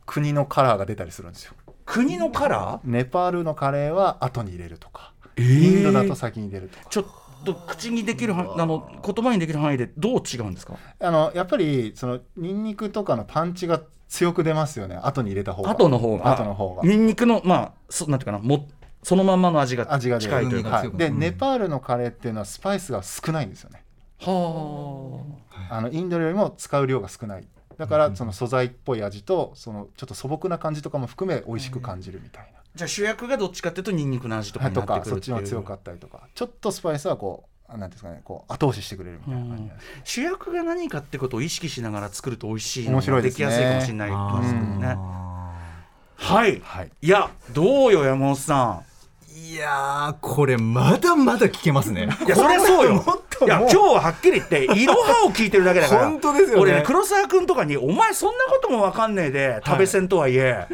[0.05, 1.53] 国のカラーが出たりするんですよ。
[1.85, 2.89] 国のカラー？
[2.89, 5.77] ネパールのカレーは後に入れるとか、えー。
[5.77, 6.85] インドだと先に入れるとか。
[6.89, 7.22] ちょっと
[7.67, 10.77] 口にできるはあの言葉にできる範囲でどう違うんですか？
[10.99, 14.95] あのやっぱりそのニンニクとかのパンチが強く出ますよね。
[15.01, 15.71] 後に入れた方が。
[15.71, 16.31] 後の方が。
[16.31, 16.83] 後の方が。
[16.83, 18.69] ニンニクのまあそなんていうかなも
[19.01, 20.69] そのまんまの味が近いというか。
[20.69, 23.83] はい、でネパールのカレーっていうのはスパイスが少ないんですよね。
[24.19, 25.23] は
[25.69, 25.81] あ。
[25.81, 27.47] のインドよりも使う量が少ない。
[27.77, 36.27] だからその素材っぽい味とそのちょっと素朴な感じとかも含め美味しく感じるみたいな、じゃあ主役がどっちかっていうとニンニクの味とかにってくるかそっちの強かっったりとか。
[36.33, 39.71] ちょっとスパイスはこうあなんていうんですかねこう後押ししてくれるみたいな感じ
[40.03, 43.45] 主役が何かってことを意識しながら作ると美味しいの面が白いですね。
[43.45, 45.33] できやすいかもしれないですけどねあ
[46.15, 46.91] はい、はい。
[47.01, 48.93] いやどうよ山本さー
[49.35, 52.05] いやーこれまだまだ聞けますね。
[52.05, 52.95] んいやそれはそうよ。
[52.95, 56.09] もっといや今日ははっきり言っていろはを聞いてるだけだから。
[56.09, 56.61] 本当ですよね。
[56.61, 60.67] 俺ね黒沢君とかに「お前そんなことも分かんねえで食べせんとはいえ」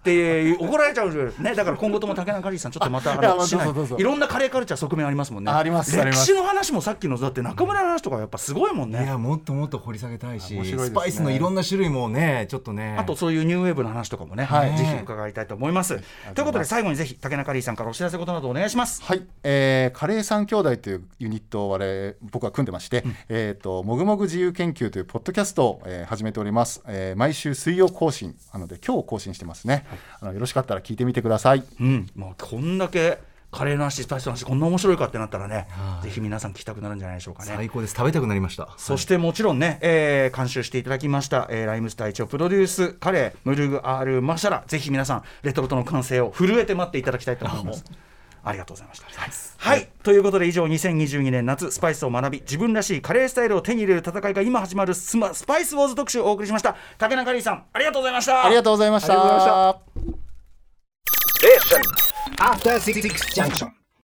[0.00, 3.68] って怒られちゃうねだから今後とも竹中里さんちょっとまたあいやまあのしない。
[3.98, 5.52] いろんなカレーカルチャー側面ありますもんね。
[5.52, 6.26] ありますあります。
[6.30, 9.04] 歴史の話もさっきのだって中村の話とかやっぱすごいもんね。
[9.04, 10.86] いやもっともっと掘り下げたいし面白いですね。
[10.88, 12.96] スパイスのいろんな種類もねちょっとね。
[12.98, 14.76] あとそういうニューウェーブの話とかもね、はい。
[14.76, 16.00] ぜひ伺いたいと思います。
[16.34, 19.02] ということで最後にぜひ竹中里さんからお知らせことなどお願いします。
[19.02, 29.86] はい、えーカレー三兄弟というユニットを我々僕は組んでまして、えっ、ともぐもぐ自由研究というポッドキャストを、えー始めております、えー毎週水曜更新なので今日更新してますね、
[30.20, 31.64] あのよろしかったら聞いてみてください。
[31.80, 33.18] うん、もうこんだけ
[33.50, 35.66] カレーの話、スパイスの話、こんな面白いかってなったらね、
[36.02, 37.52] ぜひ皆さん聞きたくなるんじゃないでしょうかね。
[37.56, 37.94] 最高です。
[37.96, 38.68] 食べたくなりました。
[38.76, 47.84] そしてもちろんね、えー監修していただきました、えーライムスター一応プロデュースカレームルグアールマシャラぜひ皆さんレトルトの完成を震えて待っていただきたいと思います。
[48.42, 49.06] ありがとうございました。
[49.58, 56.76] はい、ということで以上2022年夏スパイスを学び自分らしいカレースタイルを手に入れる戦いが今始まるスマスパイスウォーズ特集をお送りしました。
[56.98, 58.44] 竹中里さんありがとうございました。
[58.44, 59.12] ありがとうございました。
[59.12, 59.74] ありがとうござい
[61.54, 61.80] ました。
[62.38, 62.78] After
[63.34, 63.79] Junction.